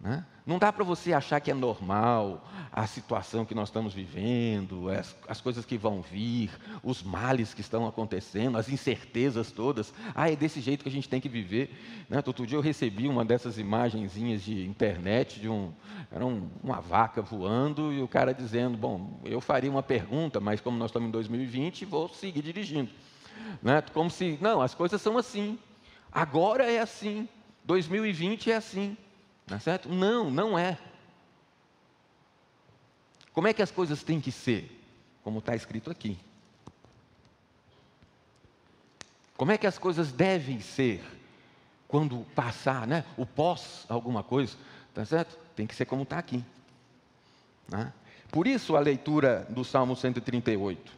Né? 0.01 0.25
Não 0.47 0.59
dá 0.59 0.71
para 0.71 0.85
você 0.85 1.15
achar 1.15 1.41
que 1.41 1.51
é 1.51 1.55
normal 1.55 2.47
a 2.71 2.87
situação 2.87 3.47
que 3.47 3.55
nós 3.55 3.69
estamos 3.69 3.95
vivendo, 3.95 4.91
as, 4.91 5.17
as, 5.27 5.41
coisas 5.41 5.65
que 5.65 5.79
vão 5.79 6.03
vir, 6.03 6.51
os 6.83 7.03
males 7.03 7.55
que 7.55 7.63
estão 7.63 7.87
acontecendo, 7.87 8.59
as 8.59 8.69
incertezas 8.69 9.51
todas. 9.51 9.95
Ah, 10.15 10.31
é 10.31 10.37
desse 10.37 10.61
jeito 10.61 10.83
que 10.83 10.91
a 10.91 10.93
gente 10.93 11.09
tem 11.09 11.21
que 11.21 11.29
viver. 11.29 11.71
Né? 12.11 12.23
Outro 12.27 12.47
dia 12.47 12.59
eu 12.59 12.63
recebi 12.63 13.09
uma 13.09 13.25
dessas 13.25 13.57
imagenzinhas 13.57 14.43
de 14.43 14.67
internet, 14.67 15.41
de 15.41 15.49
um, 15.49 15.73
era 16.11 16.27
um, 16.27 16.51
uma 16.63 16.81
vaca 16.81 17.23
voando 17.23 17.91
e 17.91 18.03
o 18.03 18.09
cara 18.09 18.35
dizendo: 18.35 18.77
Bom, 18.77 19.21
eu 19.25 19.41
faria 19.41 19.71
uma 19.71 19.83
pergunta, 19.83 20.41
mas 20.41 20.61
como 20.61 20.77
nós 20.77 20.91
estamos 20.91 21.09
em 21.09 21.13
2020, 21.13 21.87
vou 21.87 22.09
seguir 22.11 22.43
dirigindo. 22.43 22.91
Né? 23.63 23.83
Como 23.95 24.11
se, 24.11 24.39
não, 24.43 24.61
as 24.61 24.75
coisas 24.75 25.01
são 25.01 25.17
assim. 25.17 25.59
Agora 26.13 26.71
é 26.71 26.81
assim. 26.81 27.27
2020 27.65 28.51
é 28.51 28.57
assim. 28.57 28.97
Não 29.47 29.57
é 29.57 29.61
certo? 29.61 29.89
Não, 29.89 30.31
não 30.31 30.59
é. 30.59 30.79
Como 33.33 33.49
é 33.49 33.53
que 33.53 33.63
as 33.63 33.71
coisas 33.71 34.03
têm 34.03 34.21
que 34.21 34.33
ser? 34.33 34.81
Como 35.23 35.41
está 35.41 35.55
escrito 35.55 35.91
aqui. 35.91 36.19
Como 39.37 39.51
é 39.51 39.59
que 39.59 39.67
as 39.67 39.79
coisas 39.79 40.13
devem 40.13 40.61
ser 40.61 41.05
quando 41.89 42.25
passar, 42.35 42.87
né? 42.87 43.05
O 43.17 43.27
pós 43.27 43.85
alguma 43.89 44.23
coisa, 44.23 44.57
tá 44.95 45.05
certo? 45.05 45.37
Tem 45.57 45.67
que 45.67 45.75
ser 45.75 45.85
como 45.85 46.05
está 46.05 46.19
aqui. 46.19 46.45
Né? 47.69 47.93
Por 48.31 48.47
isso 48.47 48.77
a 48.77 48.81
leitura 48.81 49.47
do 49.51 49.65
Salmo 49.65 49.97
138, 49.97 50.93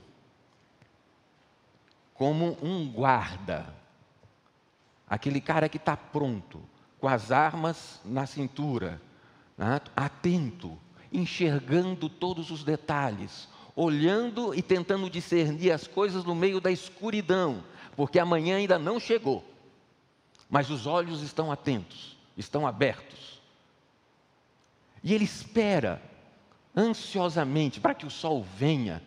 como 2.14 2.56
um 2.62 2.90
guarda, 2.90 3.66
aquele 5.08 5.40
cara 5.40 5.68
que 5.68 5.76
está 5.76 5.96
pronto 5.96 6.62
com 6.98 7.08
as 7.08 7.30
armas 7.30 8.00
na 8.04 8.26
cintura, 8.26 9.00
né? 9.56 9.80
atento, 9.94 10.78
enxergando 11.12 12.08
todos 12.08 12.50
os 12.50 12.64
detalhes, 12.64 13.48
olhando 13.74 14.54
e 14.54 14.62
tentando 14.62 15.10
discernir 15.10 15.70
as 15.70 15.86
coisas 15.86 16.24
no 16.24 16.34
meio 16.34 16.60
da 16.60 16.70
escuridão, 16.70 17.62
porque 17.94 18.18
amanhã 18.18 18.56
ainda 18.56 18.78
não 18.78 18.98
chegou. 18.98 19.44
Mas 20.48 20.70
os 20.70 20.86
olhos 20.86 21.22
estão 21.22 21.50
atentos, 21.50 22.16
estão 22.36 22.66
abertos. 22.66 23.40
E 25.02 25.12
ele 25.12 25.24
espera 25.24 26.00
ansiosamente 26.76 27.80
para 27.80 27.94
que 27.94 28.06
o 28.06 28.10
sol 28.10 28.44
venha, 28.56 29.02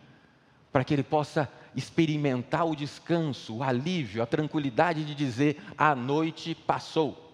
para 0.72 0.84
que 0.84 0.94
ele 0.94 1.02
possa 1.02 1.50
experimentar 1.74 2.66
o 2.66 2.74
descanso, 2.74 3.56
o 3.56 3.62
alívio, 3.62 4.22
a 4.22 4.26
tranquilidade 4.26 5.04
de 5.04 5.14
dizer: 5.14 5.62
a 5.76 5.94
noite 5.94 6.54
passou. 6.54 7.29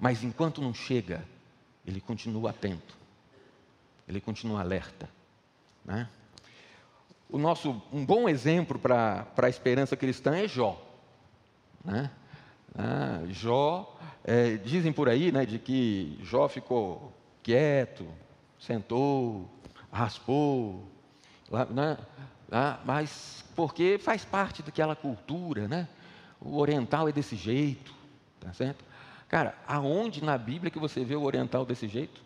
Mas 0.00 0.24
enquanto 0.24 0.62
não 0.62 0.72
chega, 0.72 1.22
ele 1.86 2.00
continua 2.00 2.50
atento, 2.50 2.96
ele 4.08 4.20
continua 4.20 4.60
alerta. 4.60 5.08
Né? 5.84 6.08
O 7.28 7.38
nosso, 7.38 7.80
um 7.92 8.04
bom 8.04 8.28
exemplo 8.28 8.78
para 8.78 9.26
a 9.36 9.48
esperança 9.48 9.96
cristã 9.96 10.36
é 10.36 10.48
Jó. 10.48 10.80
Né? 11.84 12.10
Ah, 12.74 13.20
Jó, 13.28 13.98
é, 14.24 14.56
dizem 14.56 14.92
por 14.92 15.08
aí 15.08 15.30
né, 15.30 15.44
de 15.44 15.58
que 15.58 16.18
Jó 16.22 16.48
ficou 16.48 17.12
quieto, 17.42 18.08
sentou, 18.58 19.50
raspou, 19.92 20.88
né? 21.70 21.98
ah, 22.50 22.80
mas 22.84 23.44
porque 23.54 23.98
faz 23.98 24.24
parte 24.24 24.62
daquela 24.62 24.96
cultura, 24.96 25.68
né? 25.68 25.88
O 26.40 26.56
oriental 26.58 27.08
é 27.08 27.12
desse 27.12 27.36
jeito, 27.36 27.94
tá 28.40 28.52
certo? 28.52 28.84
Cara, 29.30 29.54
aonde 29.64 30.24
na 30.24 30.36
Bíblia 30.36 30.72
que 30.72 30.78
você 30.80 31.04
vê 31.04 31.14
o 31.14 31.22
oriental 31.22 31.64
desse 31.64 31.86
jeito? 31.86 32.20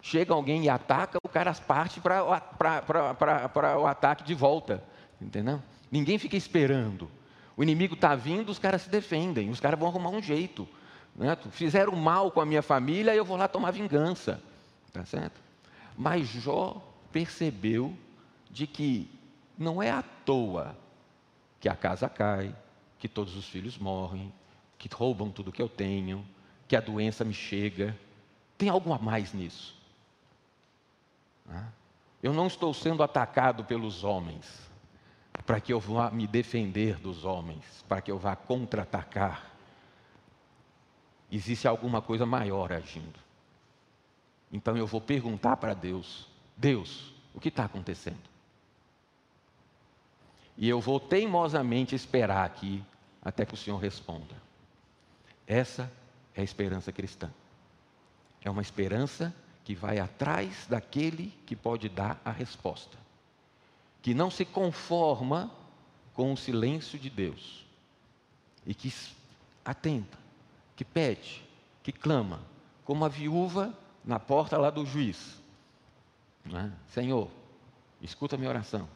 Chega 0.00 0.32
alguém 0.32 0.64
e 0.64 0.70
ataca, 0.70 1.18
o 1.22 1.28
cara 1.28 1.52
parte 1.52 2.00
para 2.00 3.78
o 3.78 3.86
ataque 3.86 4.24
de 4.24 4.32
volta. 4.32 4.82
Entendeu? 5.20 5.62
Ninguém 5.92 6.18
fica 6.18 6.34
esperando. 6.34 7.10
O 7.54 7.62
inimigo 7.62 7.94
está 7.94 8.14
vindo, 8.14 8.48
os 8.48 8.58
caras 8.58 8.82
se 8.82 8.88
defendem, 8.88 9.50
os 9.50 9.60
caras 9.60 9.78
vão 9.78 9.88
arrumar 9.88 10.08
um 10.08 10.22
jeito. 10.22 10.66
Né? 11.14 11.36
Fizeram 11.50 11.94
mal 11.94 12.30
com 12.30 12.40
a 12.40 12.46
minha 12.46 12.62
família, 12.62 13.14
eu 13.14 13.24
vou 13.24 13.36
lá 13.36 13.46
tomar 13.46 13.70
vingança. 13.70 14.40
Tá 14.94 15.04
certo? 15.04 15.38
Mas 15.94 16.26
Jó 16.28 16.82
percebeu 17.12 17.94
de 18.50 18.66
que 18.66 19.10
não 19.58 19.82
é 19.82 19.90
à 19.90 20.02
toa 20.24 20.74
que 21.60 21.68
a 21.68 21.76
casa 21.76 22.08
cai, 22.08 22.56
que 22.98 23.08
todos 23.08 23.36
os 23.36 23.46
filhos 23.46 23.76
morrem, 23.76 24.32
que 24.78 24.88
roubam 24.92 25.30
tudo 25.30 25.52
que 25.52 25.60
eu 25.60 25.68
tenho, 25.68 26.24
que 26.66 26.76
a 26.76 26.80
doença 26.80 27.24
me 27.24 27.34
chega. 27.34 27.98
Tem 28.56 28.68
algo 28.68 28.92
a 28.92 28.98
mais 28.98 29.32
nisso. 29.32 29.76
Eu 32.22 32.32
não 32.32 32.46
estou 32.46 32.72
sendo 32.72 33.02
atacado 33.02 33.64
pelos 33.64 34.04
homens 34.04 34.68
para 35.46 35.60
que 35.60 35.72
eu 35.72 35.80
vá 35.80 36.10
me 36.10 36.26
defender 36.26 36.96
dos 36.98 37.24
homens, 37.24 37.84
para 37.88 38.00
que 38.00 38.10
eu 38.10 38.18
vá 38.18 38.36
contra-atacar. 38.36 39.50
Existe 41.30 41.66
alguma 41.66 42.02
coisa 42.02 42.26
maior 42.26 42.72
agindo. 42.72 43.18
Então 44.52 44.76
eu 44.76 44.86
vou 44.86 45.00
perguntar 45.00 45.56
para 45.56 45.74
Deus: 45.74 46.28
Deus, 46.56 47.14
o 47.34 47.40
que 47.40 47.48
está 47.48 47.64
acontecendo? 47.64 48.28
E 50.56 50.68
eu 50.68 50.80
vou 50.80 50.98
teimosamente 50.98 51.94
esperar 51.94 52.44
aqui 52.44 52.82
até 53.22 53.46
que 53.46 53.54
o 53.54 53.56
Senhor 53.56 53.78
responda. 53.78 54.47
Essa 55.48 55.90
é 56.36 56.42
a 56.42 56.44
esperança 56.44 56.92
cristã. 56.92 57.32
É 58.42 58.50
uma 58.50 58.60
esperança 58.60 59.34
que 59.64 59.74
vai 59.74 59.98
atrás 59.98 60.66
daquele 60.68 61.32
que 61.46 61.56
pode 61.56 61.88
dar 61.88 62.20
a 62.22 62.30
resposta, 62.30 62.96
que 64.02 64.12
não 64.12 64.30
se 64.30 64.44
conforma 64.44 65.50
com 66.12 66.32
o 66.32 66.36
silêncio 66.36 66.98
de 66.98 67.08
Deus 67.08 67.66
e 68.66 68.74
que 68.74 68.92
atenta, 69.64 70.18
que 70.76 70.84
pede, 70.84 71.42
que 71.82 71.92
clama, 71.92 72.40
como 72.84 73.04
a 73.04 73.08
viúva 73.08 73.72
na 74.04 74.18
porta 74.18 74.58
lá 74.58 74.70
do 74.70 74.84
juiz. 74.84 75.40
É? 76.46 76.70
Senhor, 76.88 77.28
escuta 78.00 78.36
minha 78.36 78.50
oração. 78.50 78.88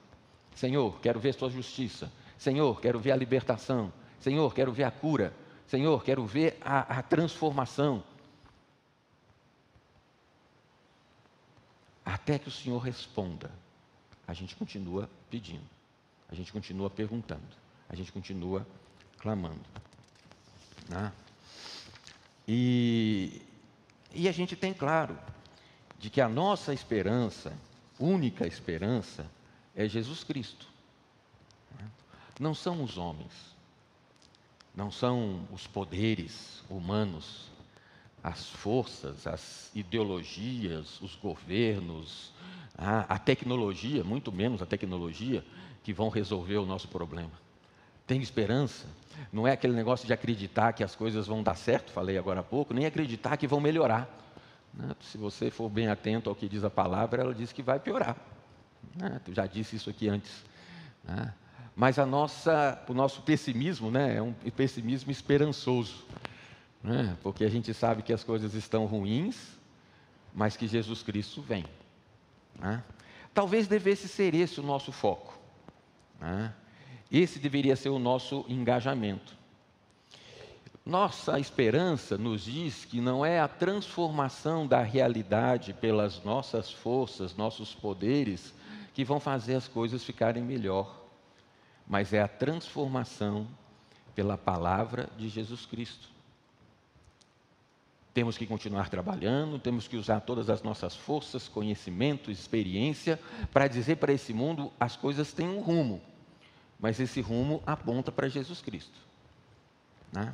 Senhor, 0.55 1.01
quero 1.01 1.19
ver 1.19 1.35
sua 1.35 1.51
justiça. 1.51 2.13
Senhor, 2.37 2.81
quero 2.81 2.99
ver 2.99 3.13
a 3.13 3.17
libertação. 3.17 3.93
Senhor, 4.21 4.53
quero 4.55 4.73
ver 4.73 4.85
a 4.85 4.91
cura. 4.91 5.35
Senhor, 5.67 6.03
quero 6.05 6.27
ver 6.27 6.59
a, 6.61 6.99
a 6.99 7.03
transformação. 7.03 8.03
Até 12.05 12.39
que 12.39 12.49
o 12.49 12.53
Senhor 12.53 12.79
responda, 12.79 13.51
a 14.27 14.35
gente 14.35 14.55
continua 14.57 15.09
pedindo, 15.31 15.65
a 16.29 16.35
gente 16.35 16.53
continua 16.53 16.91
perguntando, 16.91 17.43
a 17.89 17.97
gente 17.97 18.13
continua 18.13 18.67
clamando. 19.19 19.65
Né? 20.89 21.13
E, 22.47 23.41
e 24.13 24.29
a 24.29 24.33
gente 24.33 24.57
tem 24.57 24.75
claro 24.75 25.19
de 25.99 26.11
que 26.11 26.21
a 26.21 26.29
nossa 26.29 26.75
esperança, 26.75 27.57
única 27.99 28.47
esperança, 28.47 29.27
é 29.75 29.89
Jesus 29.89 30.25
Cristo. 30.25 30.67
Né? 31.79 31.89
Não 32.41 32.55
são 32.55 32.83
os 32.83 32.99
homens 32.99 33.53
não 34.75 34.91
são 34.91 35.41
os 35.53 35.67
poderes 35.67 36.63
humanos, 36.69 37.51
as 38.23 38.49
forças, 38.49 39.27
as 39.27 39.71
ideologias, 39.75 41.01
os 41.01 41.15
governos, 41.17 42.33
a, 42.77 43.15
a, 43.15 43.19
tecnologia, 43.19 44.03
muito 44.05 44.33
menos 44.33 44.63
a 44.63 44.67
tecnologia, 44.67 45.45
que 45.83 45.93
vão 45.93 46.09
resolver 46.09 46.57
o 46.57 46.67
nosso 46.67 46.89
problema. 46.89 47.33
Tem 48.07 48.21
esperança. 48.21 48.87
Não 49.33 49.47
é 49.47 49.53
aquele 49.53 49.75
negócio 49.75 50.07
de 50.07 50.13
acreditar 50.13 50.73
que 50.73 50.85
as 50.85 50.95
coisas 50.95 51.27
vão 51.27 51.43
dar 51.43 51.57
certo, 51.57 51.93
falei 51.93 52.17
agora 52.17 52.41
há 52.41 52.43
pouco, 52.43 52.73
nem 52.73 52.87
acreditar 52.87 53.37
que 53.37 53.47
vão 53.47 53.61
melhorar. 53.61 54.09
Né? 54.73 54.95
Se 55.01 55.19
você 55.19 55.51
for 55.51 55.69
bem 55.69 55.89
atento 55.89 56.31
ao 56.31 56.37
que 56.37 56.49
diz 56.49 56.65
a 56.65 56.71
palavra, 56.71 57.23
ela 57.23 57.35
diz 57.35 57.53
que 57.53 57.63
vai 57.63 57.79
piorar. 57.79 58.17
Né? 58.97 59.21
Tu 59.25 59.35
já 59.35 59.47
disse 59.47 59.77
isso 59.77 59.91
aqui 59.91 60.09
antes. 60.09 60.45
Mas 61.75 61.99
a 61.99 62.05
nossa, 62.05 62.83
o 62.89 62.95
nosso 62.95 63.23
pessimismo 63.23 63.91
né, 63.91 64.17
é 64.17 64.23
um 64.23 64.33
pessimismo 64.33 65.11
esperançoso, 65.11 66.05
né, 66.83 67.17
porque 67.23 67.45
a 67.45 67.49
gente 67.49 67.73
sabe 67.73 68.03
que 68.03 68.13
as 68.13 68.23
coisas 68.23 68.55
estão 68.55 68.85
ruins, 68.85 69.59
mas 70.35 70.57
que 70.57 70.67
Jesus 70.67 71.03
Cristo 71.03 71.41
vem. 71.41 71.65
Né? 72.59 72.83
Talvez 73.33 73.67
devesse 73.67 74.09
ser 74.09 74.35
esse 74.35 74.61
o 74.61 74.63
nosso 74.63 74.93
foco. 74.93 75.39
Né? 76.21 76.53
Esse 77.11 77.39
deveria 77.39 77.77
ser 77.77 77.89
o 77.89 77.99
nosso 77.99 78.45
engajamento. 78.49 79.37
Nossa 80.85 81.39
esperança 81.39 82.19
nos 82.19 82.45
diz 82.45 82.85
que 82.85 83.01
não 83.01 83.25
é 83.25 83.39
a 83.39 83.47
transformação 83.47 84.67
da 84.67 84.83
realidade 84.83 85.73
pelas 85.73 86.25
nossas 86.25 86.73
forças, 86.73 87.37
nossos 87.37 87.73
poderes, 87.73 88.53
que 88.93 89.05
vão 89.05 89.21
fazer 89.21 89.55
as 89.55 89.69
coisas 89.69 90.03
ficarem 90.03 90.43
melhor, 90.43 91.02
mas 91.93 92.15
é 92.15 92.23
a 92.23 92.27
transformação 92.27 93.47
pela 94.15 94.39
palavra 94.39 95.11
de 95.19 95.29
Jesus 95.29 95.67
Cristo. 95.67 96.09
Temos 98.15 98.39
que 98.39 98.47
continuar 98.47 98.89
trabalhando, 98.89 99.59
temos 99.59 99.87
que 99.87 99.99
usar 99.99 100.21
todas 100.21 100.49
as 100.49 100.63
nossas 100.63 100.97
forças, 100.97 101.49
conhecimento, 101.49 102.31
experiência, 102.31 103.21
para 103.53 103.69
dizer 103.69 103.97
para 103.97 104.11
esse 104.11 104.33
mundo 104.33 104.73
as 104.81 104.97
coisas 104.97 105.35
têm 105.35 105.47
um 105.47 105.61
rumo, 105.61 106.01
mas 106.81 106.99
esse 106.99 107.21
rumo 107.21 107.63
aponta 107.67 108.11
para 108.11 108.27
Jesus 108.27 108.63
Cristo. 108.63 108.99
Né? 110.11 110.33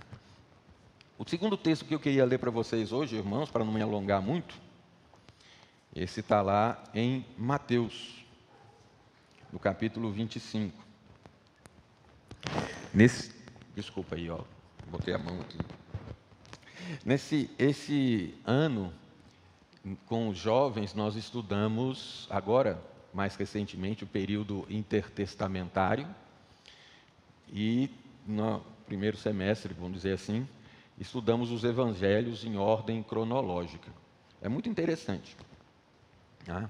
O 1.19 1.29
segundo 1.29 1.57
texto 1.57 1.85
que 1.85 1.95
eu 1.97 1.99
queria 1.99 2.25
ler 2.25 2.39
para 2.39 2.53
vocês 2.53 2.93
hoje, 2.93 3.17
irmãos, 3.17 3.51
para 3.51 3.65
não 3.65 3.73
me 3.73 3.83
alongar 3.83 4.23
muito, 4.23 4.55
esse 5.93 6.21
está 6.21 6.41
lá 6.41 6.81
em 6.95 7.27
Mateus, 7.37 8.25
no 9.53 9.59
capítulo 9.59 10.13
25. 10.13 10.87
Nesse, 12.99 13.31
desculpa 13.77 14.17
aí, 14.17 14.29
ó, 14.29 14.41
botei 14.91 15.15
a 15.15 15.19
mão 15.19 15.41
aqui. 15.41 15.57
Nesse 17.05 17.49
esse 17.57 18.35
ano, 18.45 18.93
com 20.07 20.29
os 20.29 20.37
jovens, 20.37 20.95
nós 20.95 21.15
estudamos 21.15 22.27
agora, 22.29 22.83
mais 23.15 23.37
recentemente, 23.37 24.03
o 24.03 24.07
período 24.09 24.67
intertestamentário. 24.69 26.09
E 27.53 27.89
no 28.27 28.65
primeiro 28.85 29.17
semestre, 29.17 29.73
vamos 29.75 29.93
dizer 29.93 30.15
assim, 30.15 30.45
estudamos 30.99 31.53
os 31.53 31.63
evangelhos 31.63 32.45
em 32.45 32.57
ordem 32.57 33.01
cronológica. 33.01 33.93
É 34.43 34.49
muito 34.49 34.69
interessante. 34.69 35.37
Tá? 36.45 36.69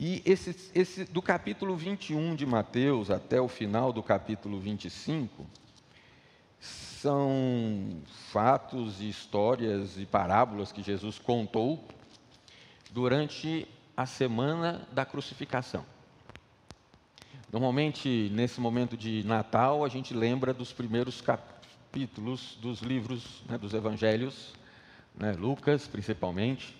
E 0.00 0.22
esse, 0.24 0.70
esse, 0.76 1.04
do 1.06 1.20
capítulo 1.20 1.76
21 1.76 2.36
de 2.36 2.46
Mateus 2.46 3.10
até 3.10 3.40
o 3.40 3.48
final 3.48 3.92
do 3.92 4.00
capítulo 4.00 4.60
25, 4.60 5.44
são 6.60 8.00
fatos 8.30 9.00
e 9.00 9.08
histórias 9.08 9.98
e 9.98 10.06
parábolas 10.06 10.70
que 10.70 10.84
Jesus 10.84 11.18
contou 11.18 11.84
durante 12.92 13.66
a 13.96 14.06
semana 14.06 14.86
da 14.92 15.04
crucificação. 15.04 15.84
Normalmente, 17.52 18.30
nesse 18.32 18.60
momento 18.60 18.96
de 18.96 19.24
Natal, 19.24 19.84
a 19.84 19.88
gente 19.88 20.14
lembra 20.14 20.54
dos 20.54 20.72
primeiros 20.72 21.20
capítulos 21.20 22.56
dos 22.62 22.82
livros 22.82 23.42
né, 23.48 23.58
dos 23.58 23.74
evangelhos, 23.74 24.54
né, 25.12 25.32
Lucas 25.32 25.88
principalmente. 25.88 26.76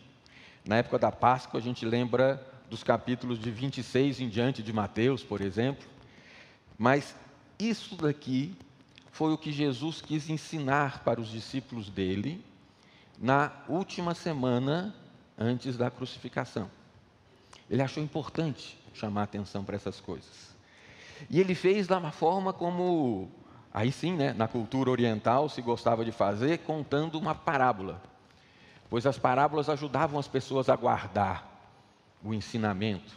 Na 0.65 0.77
época 0.77 1.01
da 1.01 1.11
Páscoa, 1.11 1.59
a 1.59 1.63
gente 1.63 1.85
lembra 1.85 2.58
dos 2.69 2.83
capítulos 2.83 3.39
de 3.39 3.51
26 3.51 4.21
em 4.21 4.29
diante 4.29 4.63
de 4.63 4.73
Mateus, 4.73 5.23
por 5.23 5.41
exemplo. 5.41 5.87
Mas 6.77 7.15
isso 7.59 7.97
daqui 7.97 8.55
foi 9.11 9.33
o 9.33 9.39
que 9.39 9.51
Jesus 9.51 10.01
quis 10.01 10.29
ensinar 10.29 11.03
para 11.03 11.21
os 11.21 11.29
discípulos 11.29 11.91
dele 11.91 12.45
na 13.19 13.51
última 13.69 14.15
semana 14.15 14.95
antes 15.37 15.77
da 15.77 15.91
crucificação. 15.91 16.71
Ele 17.69 17.83
achou 17.83 18.03
importante 18.03 18.79
chamar 18.95 19.25
atenção 19.25 19.65
para 19.65 19.77
essas 19.77 20.01
coisas. 20.01 20.55
E 21.29 21.41
ele 21.41 21.55
fez 21.55 21.87
da 21.87 22.13
forma 22.13 22.53
como, 22.53 23.29
aí 23.75 23.91
sim, 23.91 24.15
né, 24.15 24.33
na 24.33 24.47
cultura 24.47 24.91
oriental 24.91 25.49
se 25.49 25.61
gostava 25.61 26.05
de 26.05 26.13
fazer, 26.13 26.59
contando 26.59 27.19
uma 27.19 27.35
parábola. 27.35 28.01
Pois 28.89 29.05
as 29.05 29.19
parábolas 29.19 29.69
ajudavam 29.69 30.19
as 30.19 30.29
pessoas 30.29 30.69
a 30.69 30.77
guardar 30.77 31.58
o 32.23 32.35
ensinamento. 32.35 33.17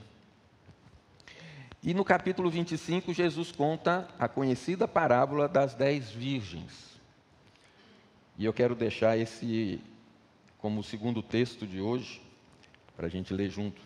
E 1.84 1.94
no 1.94 2.06
capítulo 2.06 2.50
25, 2.50 3.14
Jesus 3.14 3.52
conta 3.52 4.08
a 4.20 4.28
conhecida 4.28 4.88
parábola 4.88 5.48
das 5.48 5.74
dez 5.74 6.12
virgens. 6.12 7.00
E 8.38 8.46
eu 8.46 8.54
quero 8.54 8.76
deixar 8.76 9.18
esse 9.18 9.82
como 10.60 10.84
segundo 10.84 11.24
texto 11.24 11.66
de 11.66 11.82
hoje, 11.82 12.22
para 12.96 13.08
a 13.08 13.10
gente 13.10 13.34
ler 13.34 13.50
junto. 13.50 13.82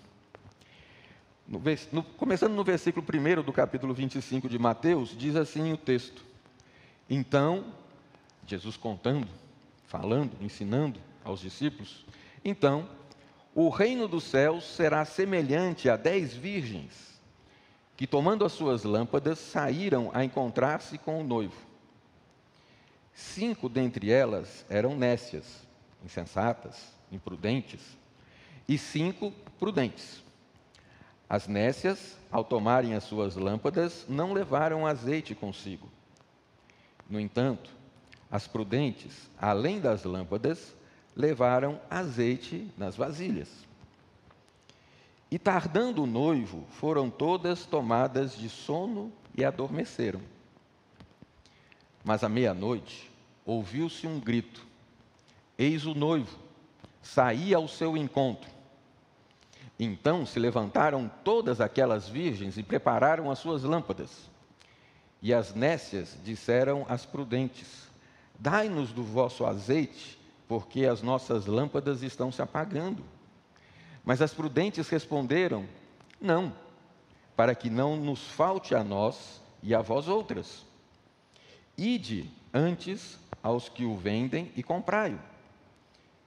No, 1.48 1.62
no, 1.94 2.04
começando 2.04 2.54
no 2.54 2.64
versículo 2.66 3.06
1 3.06 3.44
do 3.44 3.54
capítulo 3.54 3.94
25 3.94 4.50
de 4.50 4.60
Mateus, 4.60 5.16
diz 5.18 5.38
assim 5.38 5.72
o 5.72 5.78
texto: 5.78 6.22
Então, 7.10 7.74
Jesus 8.46 8.76
contando, 8.76 9.28
falando, 9.88 10.34
ensinando 10.42 11.00
aos 11.24 11.40
discípulos, 11.40 12.06
então 12.44 12.90
o 13.56 13.70
reino 13.70 14.06
dos 14.06 14.26
céus 14.26 14.66
será 14.66 15.06
semelhante 15.06 15.90
a 15.90 15.96
dez 15.96 16.34
virgens 16.34 17.16
que, 17.96 18.06
tomando 18.06 18.44
as 18.44 18.52
suas 18.52 18.84
lâmpadas, 18.84 19.40
saíram 19.40 20.12
a 20.14 20.26
encontrar-se 20.26 20.98
com 20.98 21.22
o 21.22 21.24
noivo. 21.24 21.56
Cinco 23.14 23.70
dentre 23.70 24.12
elas 24.12 24.66
eram 24.70 24.98
nécias, 24.98 25.66
insensatas, 26.04 26.94
imprudentes, 27.10 27.80
e 28.68 28.78
cinco 28.78 29.32
prudentes. 29.58 30.22
As 31.30 31.48
nécias, 31.48 32.18
ao 32.30 32.44
tomarem 32.44 32.94
as 32.94 33.06
suas 33.06 33.38
lâmpadas, 33.38 34.06
não 34.10 34.34
levaram 34.34 34.86
azeite 34.86 35.34
consigo. 35.34 35.90
No 37.10 37.22
entanto, 37.22 37.70
as 38.30 38.48
prudentes, 38.48 39.30
além 39.40 39.80
das 39.80 40.04
lâmpadas, 40.04 40.75
levaram 41.16 41.80
azeite 41.90 42.70
nas 42.78 42.96
vasilhas. 42.96 43.50
E 45.32 45.40
tardando 45.40 46.04
o 46.04 46.08
noivo, 46.08 46.66
foram 46.72 47.10
todas 47.10 47.66
tomadas 47.66 48.38
de 48.38 48.50
sono 48.50 49.12
e 49.36 49.44
adormeceram. 49.44 50.22
Mas 52.04 52.24
à 52.24 52.30
meia-noite, 52.30 53.12
ouviu-se 53.46 54.06
um 54.06 54.20
grito: 54.20 54.66
Eis 55.58 55.86
o 55.86 55.96
noivo, 55.96 56.38
saía 57.02 57.58
ao 57.58 57.68
seu 57.68 57.98
encontro. 57.98 58.50
Então 59.80 60.26
se 60.26 60.40
levantaram 60.40 61.12
todas 61.24 61.60
aquelas 61.60 62.08
virgens 62.08 62.58
e 62.58 62.64
prepararam 62.64 63.30
as 63.30 63.40
suas 63.40 63.64
lâmpadas. 63.64 64.30
E 65.22 65.34
as 65.34 65.54
nécias 65.54 66.18
disseram 66.24 66.86
às 66.88 67.06
prudentes: 67.06 67.90
Dai-nos 68.40 68.94
do 68.94 69.04
vosso 69.04 69.46
azeite, 69.46 70.20
porque 70.48 70.86
as 70.86 71.02
nossas 71.02 71.46
lâmpadas 71.46 72.04
estão 72.04 72.32
se 72.32 72.42
apagando. 72.42 73.04
Mas 74.04 74.22
as 74.22 74.34
prudentes 74.34 74.88
responderam: 74.90 75.66
Não, 76.22 76.54
para 77.36 77.56
que 77.56 77.70
não 77.70 77.96
nos 77.96 78.28
falte 78.28 78.76
a 78.76 78.84
nós 78.84 79.42
e 79.62 79.74
a 79.74 79.82
vós 79.82 80.08
outras. 80.08 80.64
Ide 81.78 82.30
antes 82.54 83.20
aos 83.44 83.68
que 83.68 83.84
o 83.84 83.96
vendem 83.96 84.52
e 84.56 84.64
comprai-o. 84.64 85.20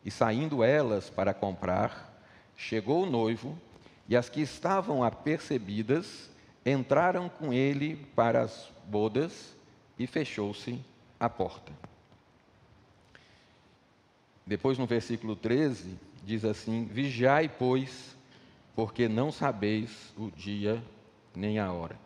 E 0.05 0.11
saindo 0.11 0.63
elas 0.63 1.09
para 1.09 1.33
comprar, 1.33 2.23
chegou 2.57 3.05
o 3.05 3.11
noivo, 3.11 3.59
e 4.09 4.17
as 4.17 4.29
que 4.29 4.41
estavam 4.41 5.05
apercebidas 5.05 6.31
entraram 6.65 7.29
com 7.29 7.53
ele 7.53 7.97
para 8.15 8.43
as 8.43 8.71
bodas, 8.87 9.55
e 9.99 10.07
fechou-se 10.07 10.81
a 11.19 11.29
porta. 11.29 11.73
Depois, 14.49 14.79
no 14.79 14.87
versículo 14.87 15.37
13, 15.37 15.95
diz 16.25 16.43
assim: 16.43 16.87
Vigiai, 16.87 17.51
pois, 17.51 18.17
porque 18.75 19.07
não 19.07 19.31
sabeis 19.31 20.11
o 20.17 20.31
dia 20.31 20.83
nem 21.37 21.59
a 21.59 21.71
hora. 21.71 21.99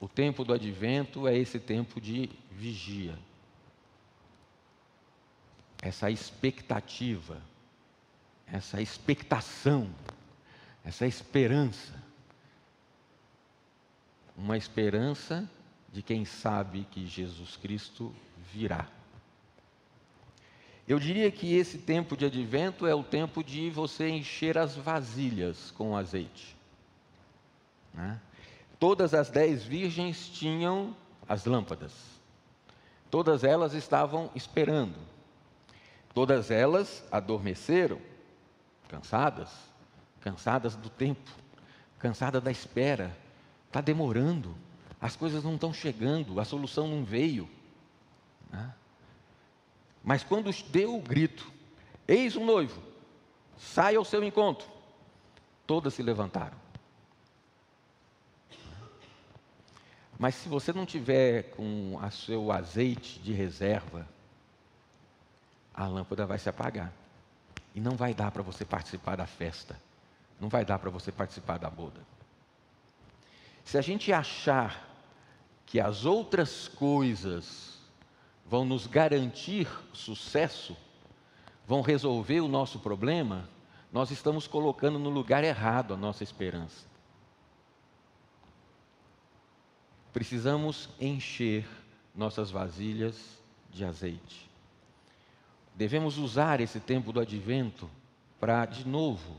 O 0.00 0.08
tempo 0.08 0.44
do 0.44 0.52
advento 0.52 1.28
é 1.28 1.38
esse 1.38 1.60
tempo 1.60 2.00
de 2.00 2.28
vigia. 2.50 3.16
Essa 5.80 6.10
expectativa, 6.10 7.40
essa 8.44 8.82
expectação, 8.82 9.88
essa 10.84 11.06
esperança. 11.06 11.94
Uma 14.36 14.56
esperança 14.56 15.48
de 15.92 16.02
quem 16.02 16.24
sabe 16.24 16.84
que 16.90 17.06
Jesus 17.06 17.56
Cristo 17.56 18.12
virá. 18.52 18.88
Eu 20.86 20.98
diria 20.98 21.30
que 21.30 21.54
esse 21.54 21.78
tempo 21.78 22.16
de 22.16 22.24
advento 22.24 22.86
é 22.86 22.94
o 22.94 23.04
tempo 23.04 23.42
de 23.42 23.70
você 23.70 24.08
encher 24.08 24.58
as 24.58 24.74
vasilhas 24.74 25.70
com 25.70 25.96
azeite. 25.96 26.56
Né? 27.94 28.20
Todas 28.78 29.14
as 29.14 29.30
dez 29.30 29.62
virgens 29.62 30.28
tinham 30.28 30.96
as 31.28 31.44
lâmpadas. 31.44 31.92
Todas 33.10 33.44
elas 33.44 33.74
estavam 33.74 34.30
esperando. 34.34 34.98
Todas 36.12 36.50
elas 36.50 37.04
adormeceram, 37.10 37.98
cansadas, 38.88 39.50
cansadas 40.20 40.74
do 40.76 40.90
tempo, 40.90 41.30
cansadas 41.98 42.42
da 42.42 42.50
espera. 42.50 43.16
Está 43.68 43.80
demorando, 43.80 44.54
as 45.00 45.16
coisas 45.16 45.44
não 45.44 45.54
estão 45.54 45.72
chegando, 45.72 46.38
a 46.40 46.44
solução 46.44 46.88
não 46.88 47.04
veio. 47.04 47.48
Né? 48.50 48.74
Mas 50.02 50.24
quando 50.24 50.50
deu 50.70 50.96
o 50.96 51.00
grito, 51.00 51.50
eis 52.08 52.36
um 52.36 52.44
noivo, 52.44 52.82
sai 53.56 53.96
ao 53.96 54.04
seu 54.04 54.22
encontro, 54.24 54.66
todas 55.66 55.94
se 55.94 56.02
levantaram. 56.02 56.60
Mas 60.18 60.34
se 60.36 60.48
você 60.48 60.72
não 60.72 60.86
tiver 60.86 61.50
com 61.50 61.96
o 61.96 62.10
seu 62.10 62.52
azeite 62.52 63.18
de 63.20 63.32
reserva, 63.32 64.08
a 65.74 65.86
lâmpada 65.86 66.26
vai 66.26 66.38
se 66.38 66.48
apagar. 66.48 66.92
E 67.74 67.80
não 67.80 67.96
vai 67.96 68.12
dar 68.12 68.30
para 68.30 68.42
você 68.42 68.64
participar 68.64 69.16
da 69.16 69.26
festa. 69.26 69.80
Não 70.38 70.48
vai 70.48 70.64
dar 70.64 70.78
para 70.78 70.90
você 70.90 71.10
participar 71.10 71.58
da 71.58 71.70
boda. 71.70 72.00
Se 73.64 73.78
a 73.78 73.80
gente 73.80 74.12
achar 74.12 74.88
que 75.66 75.80
as 75.80 76.04
outras 76.04 76.68
coisas 76.68 77.71
vão 78.46 78.64
nos 78.64 78.86
garantir 78.86 79.68
sucesso, 79.92 80.76
vão 81.66 81.80
resolver 81.80 82.40
o 82.40 82.48
nosso 82.48 82.78
problema, 82.78 83.48
nós 83.92 84.10
estamos 84.10 84.46
colocando 84.46 84.98
no 84.98 85.10
lugar 85.10 85.44
errado 85.44 85.94
a 85.94 85.96
nossa 85.96 86.22
esperança. 86.22 86.92
precisamos 90.12 90.88
encher 91.00 91.66
nossas 92.14 92.50
vasilhas 92.50 93.16
de 93.70 93.84
azeite. 93.84 94.50
Devemos 95.74 96.18
usar 96.18 96.60
esse 96.60 96.78
tempo 96.78 97.12
do 97.12 97.20
advento 97.20 97.88
para, 98.38 98.66
de 98.66 98.86
novo, 98.86 99.36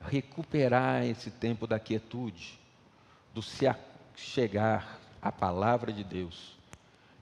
recuperar 0.00 1.04
esse 1.04 1.30
tempo 1.30 1.66
da 1.66 1.78
quietude, 1.78 2.58
do 3.32 3.40
se 3.40 3.66
chegar 4.14 5.00
à 5.22 5.32
palavra 5.32 5.90
de 5.90 6.04
Deus, 6.04 6.58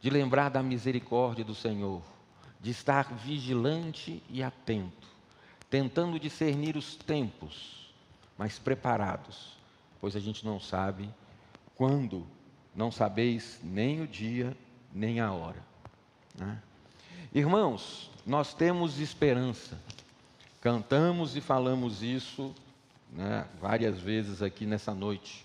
de 0.00 0.10
lembrar 0.10 0.48
da 0.48 0.62
misericórdia 0.62 1.44
do 1.44 1.54
Senhor, 1.54 2.02
de 2.60 2.70
estar 2.70 3.12
vigilante 3.14 4.22
e 4.30 4.42
atento, 4.42 5.08
tentando 5.68 6.18
discernir 6.18 6.76
os 6.76 6.96
tempos, 6.96 7.92
mas 8.36 8.58
preparados, 8.58 9.56
pois 10.00 10.14
a 10.14 10.20
gente 10.20 10.44
não 10.44 10.60
sabe 10.60 11.08
quando 11.74 12.26
não 12.74 12.90
sabeis 12.90 13.60
nem 13.62 14.00
o 14.00 14.06
dia, 14.06 14.56
nem 14.92 15.20
a 15.20 15.32
hora. 15.32 15.62
Né? 16.36 16.62
Irmãos, 17.34 18.10
nós 18.24 18.54
temos 18.54 19.00
esperança. 19.00 19.78
Cantamos 20.60 21.36
e 21.36 21.40
falamos 21.40 22.02
isso 22.02 22.54
né, 23.12 23.46
várias 23.60 24.00
vezes 24.00 24.42
aqui 24.42 24.66
nessa 24.66 24.94
noite. 24.94 25.44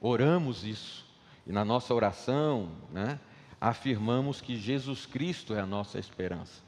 Oramos 0.00 0.64
isso. 0.64 1.06
E 1.46 1.52
na 1.52 1.64
nossa 1.64 1.94
oração, 1.94 2.68
né, 2.92 3.18
afirmamos 3.60 4.40
que 4.40 4.56
Jesus 4.56 5.06
Cristo 5.06 5.54
é 5.54 5.60
a 5.60 5.66
nossa 5.66 5.98
esperança. 5.98 6.62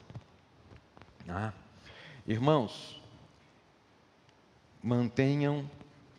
Né? 1.25 1.53
Irmãos, 2.25 3.01
mantenham 4.81 5.69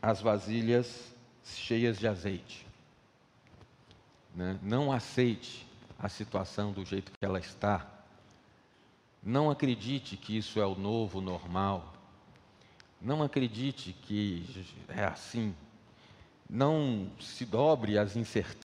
as 0.01 0.21
vasilhas 0.21 1.13
cheias 1.45 1.99
de 1.99 2.07
azeite. 2.07 2.67
Né? 4.35 4.59
Não 4.63 4.93
aceite 4.93 5.67
a 5.99 6.09
situação 6.09 6.73
do 6.73 6.85
jeito 6.85 7.13
que 7.13 7.25
ela 7.25 7.39
está. 7.39 7.87
Não 9.23 9.51
acredite 9.51 10.17
que 10.17 10.37
isso 10.37 10.61
é 10.61 10.67
o 10.67 10.75
novo 10.75 11.21
normal. 11.21 11.93
Não 13.01 13.23
acredite 13.23 13.93
que 13.93 14.45
é 14.89 15.05
assim. 15.05 15.55
Não 16.49 17.11
se 17.21 17.45
dobre 17.45 17.99
às 17.99 18.17
incertezas. 18.17 18.70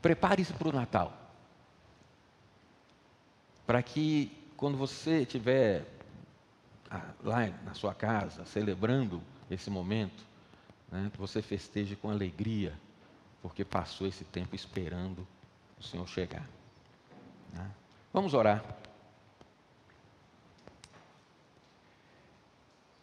Prepare-se 0.00 0.52
para 0.52 0.68
o 0.68 0.72
Natal. 0.72 1.12
Para 3.66 3.82
que 3.82 4.32
quando 4.56 4.76
você 4.76 5.22
estiver 5.22 5.86
ah, 6.90 7.12
lá 7.22 7.46
na 7.64 7.74
sua 7.74 7.94
casa, 7.94 8.44
celebrando 8.44 9.22
esse 9.50 9.70
momento, 9.70 10.24
né, 10.90 11.10
você 11.16 11.40
festeje 11.40 11.96
com 11.96 12.10
alegria, 12.10 12.78
porque 13.42 13.64
passou 13.64 14.06
esse 14.06 14.24
tempo 14.24 14.54
esperando 14.54 15.26
o 15.78 15.82
Senhor 15.82 16.06
chegar. 16.08 16.48
Né? 17.52 17.70
Vamos 18.12 18.34
orar. 18.34 18.64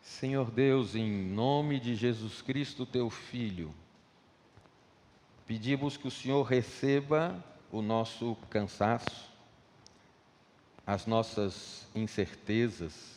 Senhor 0.02 0.50
Deus, 0.50 0.96
em 0.96 1.12
nome 1.12 1.80
de 1.80 1.96
Jesus 1.96 2.42
Cristo, 2.42 2.86
teu 2.86 3.10
Filho, 3.10 3.74
pedimos 5.48 5.96
que 5.96 6.08
o 6.08 6.12
Senhor 6.12 6.44
receba 6.44 7.42
o 7.72 7.82
nosso 7.82 8.36
cansaço, 8.50 9.32
as 10.86 11.06
nossas 11.06 11.88
incertezas, 11.96 13.16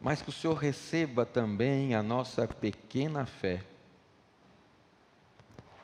mas 0.00 0.20
que 0.20 0.30
o 0.30 0.32
Senhor 0.32 0.54
receba 0.54 1.24
também 1.24 1.94
a 1.94 2.02
nossa 2.02 2.46
pequena 2.48 3.24
fé 3.24 3.62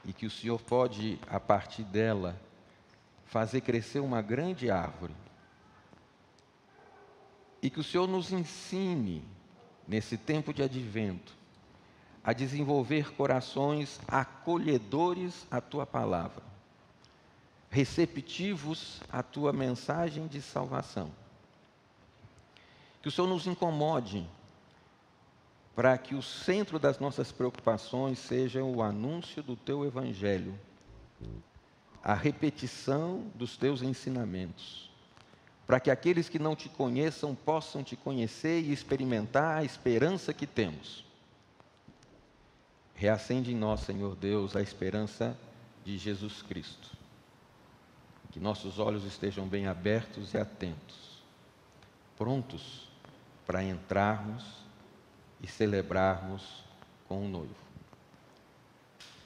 e 0.04 0.12
que 0.12 0.26
o 0.26 0.30
Senhor 0.30 0.60
pode, 0.60 1.20
a 1.28 1.38
partir 1.38 1.84
dela, 1.84 2.40
fazer 3.26 3.60
crescer 3.60 4.00
uma 4.00 4.20
grande 4.20 4.70
árvore. 4.70 5.14
E 7.62 7.70
que 7.70 7.78
o 7.78 7.84
Senhor 7.84 8.08
nos 8.08 8.32
ensine, 8.32 9.22
nesse 9.86 10.16
tempo 10.16 10.52
de 10.52 10.62
advento, 10.62 11.37
a 12.28 12.34
desenvolver 12.34 13.14
corações 13.14 13.98
acolhedores 14.06 15.46
à 15.50 15.62
tua 15.62 15.86
palavra 15.86 16.48
receptivos 17.70 19.00
à 19.10 19.22
tua 19.22 19.52
mensagem 19.52 20.26
de 20.26 20.40
salvação. 20.40 21.10
Que 23.02 23.08
o 23.08 23.10
Senhor 23.10 23.28
nos 23.28 23.46
incomode 23.46 24.26
para 25.74 25.96
que 25.96 26.14
o 26.14 26.22
centro 26.22 26.78
das 26.78 26.98
nossas 26.98 27.30
preocupações 27.30 28.18
seja 28.18 28.64
o 28.64 28.82
anúncio 28.82 29.42
do 29.42 29.54
teu 29.54 29.84
evangelho, 29.84 30.58
a 32.02 32.14
repetição 32.14 33.24
dos 33.34 33.56
teus 33.56 33.80
ensinamentos, 33.80 34.90
para 35.66 35.78
que 35.78 35.90
aqueles 35.90 36.28
que 36.28 36.38
não 36.38 36.56
te 36.56 36.68
conheçam 36.68 37.34
possam 37.34 37.84
te 37.84 37.94
conhecer 37.94 38.60
e 38.60 38.72
experimentar 38.72 39.58
a 39.58 39.64
esperança 39.64 40.34
que 40.34 40.46
temos. 40.46 41.07
Reacende 42.98 43.52
em 43.52 43.56
nós, 43.56 43.80
Senhor 43.80 44.14
Deus, 44.14 44.54
a 44.54 44.60
esperança 44.60 45.34
de 45.84 45.96
Jesus 45.96 46.42
Cristo 46.42 46.98
que 48.30 48.40
nossos 48.40 48.78
olhos 48.78 49.04
estejam 49.04 49.48
bem 49.48 49.66
abertos 49.66 50.34
e 50.34 50.38
atentos, 50.38 51.22
prontos 52.16 52.88
para 53.46 53.64
entrarmos 53.64 54.44
e 55.40 55.46
celebrarmos 55.46 56.62
com 57.08 57.24
o 57.24 57.28
noivo. 57.28 57.68